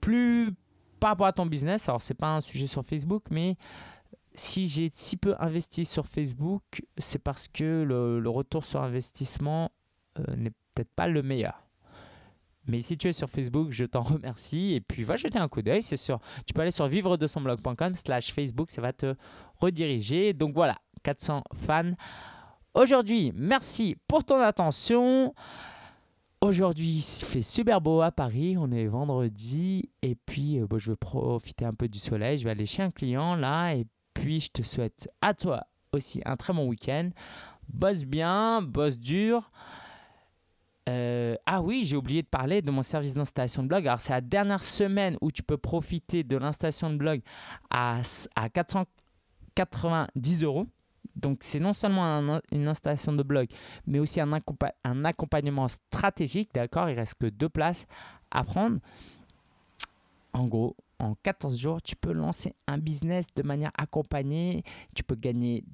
Plus 0.00 0.52
par 1.00 1.10
rapport 1.10 1.26
à 1.26 1.32
ton 1.32 1.46
business, 1.46 1.88
alors 1.88 2.02
c'est 2.02 2.14
pas 2.14 2.36
un 2.36 2.40
sujet 2.40 2.68
sur 2.68 2.84
Facebook, 2.84 3.24
mais 3.30 3.56
si 4.38 4.68
j'ai 4.68 4.90
si 4.92 5.16
peu 5.16 5.34
investi 5.38 5.84
sur 5.84 6.06
Facebook, 6.06 6.62
c'est 6.98 7.18
parce 7.18 7.48
que 7.48 7.82
le, 7.82 8.28
retour 8.28 8.64
sur 8.64 8.82
investissement 8.82 9.70
euh, 10.18 10.36
n'est 10.36 10.50
peut-être 10.50 10.92
pas 10.94 11.08
le 11.08 11.22
meilleur. 11.22 11.66
Mais 12.66 12.82
si 12.82 12.96
tu 12.98 13.08
es 13.08 13.12
sur 13.12 13.30
Facebook, 13.30 13.70
je 13.70 13.84
t'en 13.84 14.02
remercie. 14.02 14.74
Et 14.74 14.80
puis, 14.80 15.02
va 15.04 15.16
jeter 15.16 15.38
un 15.38 15.48
coup 15.48 15.62
d'œil. 15.62 15.82
Tu 15.82 16.54
peux 16.54 16.60
aller 16.60 16.70
sur 16.70 16.88
vivre 16.88 17.16
de 17.16 17.26
son 17.26 17.40
blog.com 17.40 17.94
slash 17.94 18.32
Facebook. 18.32 18.70
Ça 18.70 18.82
va 18.82 18.92
te 18.92 19.14
rediriger. 19.60 20.32
Donc 20.32 20.54
voilà, 20.54 20.76
400 21.02 21.42
fans. 21.54 21.92
Aujourd'hui, 22.74 23.32
merci 23.34 23.96
pour 24.08 24.24
ton 24.24 24.38
attention. 24.40 25.34
Aujourd'hui, 26.42 26.96
il 26.98 27.02
fait 27.02 27.42
super 27.42 27.80
beau 27.80 28.02
à 28.02 28.10
Paris. 28.10 28.56
On 28.58 28.70
est 28.70 28.86
vendredi. 28.86 29.90
Et 30.02 30.14
puis, 30.14 30.60
euh, 30.60 30.66
je 30.76 30.90
vais 30.90 30.96
profiter 30.96 31.64
un 31.64 31.72
peu 31.72 31.88
du 31.88 31.98
soleil. 31.98 32.38
Je 32.38 32.44
vais 32.44 32.50
aller 32.50 32.66
chez 32.66 32.82
un 32.82 32.90
client 32.90 33.36
là. 33.36 33.74
Et 33.74 33.86
puis, 34.16 34.40
je 34.40 34.50
te 34.50 34.62
souhaite 34.62 35.10
à 35.20 35.34
toi 35.34 35.66
aussi 35.92 36.22
un 36.24 36.36
très 36.36 36.52
bon 36.52 36.66
week-end. 36.66 37.10
Bosse 37.68 38.04
bien, 38.04 38.62
bosse 38.62 38.98
dur. 38.98 39.50
Euh, 40.88 41.36
ah 41.44 41.60
oui, 41.60 41.84
j'ai 41.84 41.96
oublié 41.96 42.22
de 42.22 42.28
parler 42.28 42.62
de 42.62 42.70
mon 42.70 42.82
service 42.82 43.12
d'installation 43.12 43.62
de 43.62 43.68
blog. 43.68 43.86
Alors, 43.86 44.00
c'est 44.00 44.12
la 44.12 44.20
dernière 44.20 44.62
semaine 44.62 45.18
où 45.20 45.30
tu 45.30 45.42
peux 45.42 45.58
profiter 45.58 46.22
de 46.22 46.36
l'installation 46.36 46.90
de 46.90 46.96
blog 46.96 47.20
à, 47.70 48.00
à 48.36 48.48
490 48.48 50.44
euros. 50.44 50.66
Donc, 51.14 51.38
c'est 51.42 51.60
non 51.60 51.72
seulement 51.72 52.40
une 52.52 52.68
installation 52.68 53.12
de 53.12 53.22
blog, 53.22 53.48
mais 53.86 53.98
aussi 53.98 54.20
un, 54.20 54.32
accompagnement 55.04 55.68
stratégique. 55.68 56.50
D'accord 56.54 56.88
Il 56.88 56.94
reste 56.94 57.14
que 57.18 57.26
deux 57.26 57.48
places 57.48 57.86
à 58.30 58.44
prendre. 58.44 58.78
En 60.32 60.46
gros, 60.46 60.76
en 60.98 61.14
14 61.22 61.58
jours, 61.58 61.82
tu 61.82 61.96
peux 61.96 62.12
lancer 62.12 62.54
un 62.66 62.78
business 62.78 63.26
de 63.34 63.42
manière 63.42 63.72
accompagnée. 63.76 64.62
Tu 64.94 65.02
peux 65.02 65.14
gagner 65.14 65.64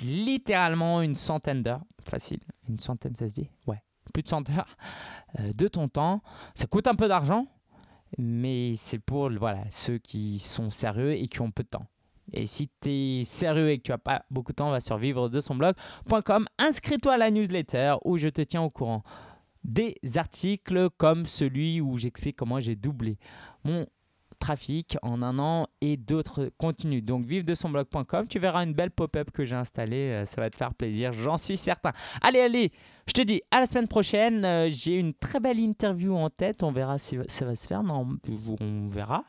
littéralement 0.00 1.02
une 1.02 1.14
centaine 1.14 1.62
d'heures. 1.62 1.84
Facile. 2.04 2.40
Une 2.68 2.80
centaine, 2.80 3.14
ça 3.16 3.28
se 3.28 3.34
dit? 3.34 3.50
Ouais. 3.66 3.82
Plus 4.12 4.22
de 4.22 4.28
100 4.28 4.50
heures 4.50 4.76
euh, 5.38 5.52
de 5.52 5.68
ton 5.68 5.88
temps. 5.88 6.22
Ça 6.54 6.66
coûte 6.66 6.86
un 6.86 6.94
peu 6.94 7.08
d'argent, 7.08 7.46
mais 8.16 8.74
c'est 8.76 8.98
pour 8.98 9.30
voilà, 9.30 9.64
ceux 9.70 9.98
qui 9.98 10.38
sont 10.38 10.70
sérieux 10.70 11.12
et 11.12 11.28
qui 11.28 11.42
ont 11.42 11.50
peu 11.50 11.62
de 11.62 11.68
temps. 11.68 11.86
Et 12.32 12.46
si 12.46 12.70
tu 12.80 12.90
es 12.90 13.24
sérieux 13.24 13.70
et 13.70 13.78
que 13.78 13.82
tu 13.82 13.90
n'as 13.90 13.98
pas 13.98 14.24
beaucoup 14.30 14.52
de 14.52 14.56
temps, 14.56 14.70
va 14.70 14.80
sur 14.80 14.98
vivre 14.98 15.28
de 15.28 15.40
son 15.40 15.54
blog.com. 15.54 16.46
Inscris-toi 16.58 17.14
à 17.14 17.16
la 17.16 17.30
newsletter 17.30 17.96
où 18.04 18.16
je 18.18 18.28
te 18.28 18.42
tiens 18.42 18.62
au 18.62 18.70
courant 18.70 19.02
des 19.64 19.96
articles 20.16 20.88
comme 20.96 21.26
celui 21.26 21.80
où 21.80 21.98
j'explique 21.98 22.36
comment 22.36 22.60
j'ai 22.60 22.76
doublé 22.76 23.18
mon 23.64 23.86
trafic 24.38 24.96
en 25.02 25.22
un 25.22 25.38
an 25.38 25.66
et 25.80 25.96
d'autres 25.96 26.50
contenus. 26.58 27.04
Donc 27.04 27.24
vive 27.24 27.44
de 27.44 27.54
son 27.54 27.70
blog.com, 27.70 28.26
tu 28.28 28.38
verras 28.38 28.64
une 28.64 28.72
belle 28.72 28.90
pop-up 28.90 29.30
que 29.30 29.44
j'ai 29.44 29.56
installée, 29.56 30.12
euh, 30.12 30.24
ça 30.24 30.40
va 30.40 30.50
te 30.50 30.56
faire 30.56 30.74
plaisir, 30.74 31.12
j'en 31.12 31.38
suis 31.38 31.56
certain. 31.56 31.92
Allez, 32.20 32.40
allez, 32.40 32.72
je 33.06 33.12
te 33.12 33.22
dis 33.22 33.42
à 33.50 33.60
la 33.60 33.66
semaine 33.66 33.88
prochaine, 33.88 34.44
euh, 34.44 34.68
j'ai 34.70 34.94
une 34.94 35.14
très 35.14 35.40
belle 35.40 35.58
interview 35.58 36.16
en 36.16 36.30
tête, 36.30 36.62
on 36.62 36.72
verra 36.72 36.98
si 36.98 37.18
ça 37.28 37.44
va 37.44 37.56
se 37.56 37.66
faire, 37.66 37.82
non, 37.82 38.08
on 38.60 38.88
verra. 38.88 39.24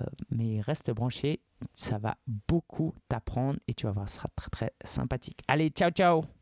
Euh, 0.00 0.04
mais 0.30 0.60
reste 0.60 0.90
branché, 0.92 1.40
ça 1.74 1.98
va 1.98 2.16
beaucoup 2.48 2.94
t'apprendre 3.08 3.58
et 3.66 3.74
tu 3.74 3.86
vas 3.86 3.92
voir, 3.92 4.08
ce 4.08 4.16
sera 4.16 4.28
très 4.36 4.50
très 4.50 4.72
sympathique. 4.84 5.40
Allez, 5.48 5.68
ciao 5.68 5.90
ciao 5.90 6.39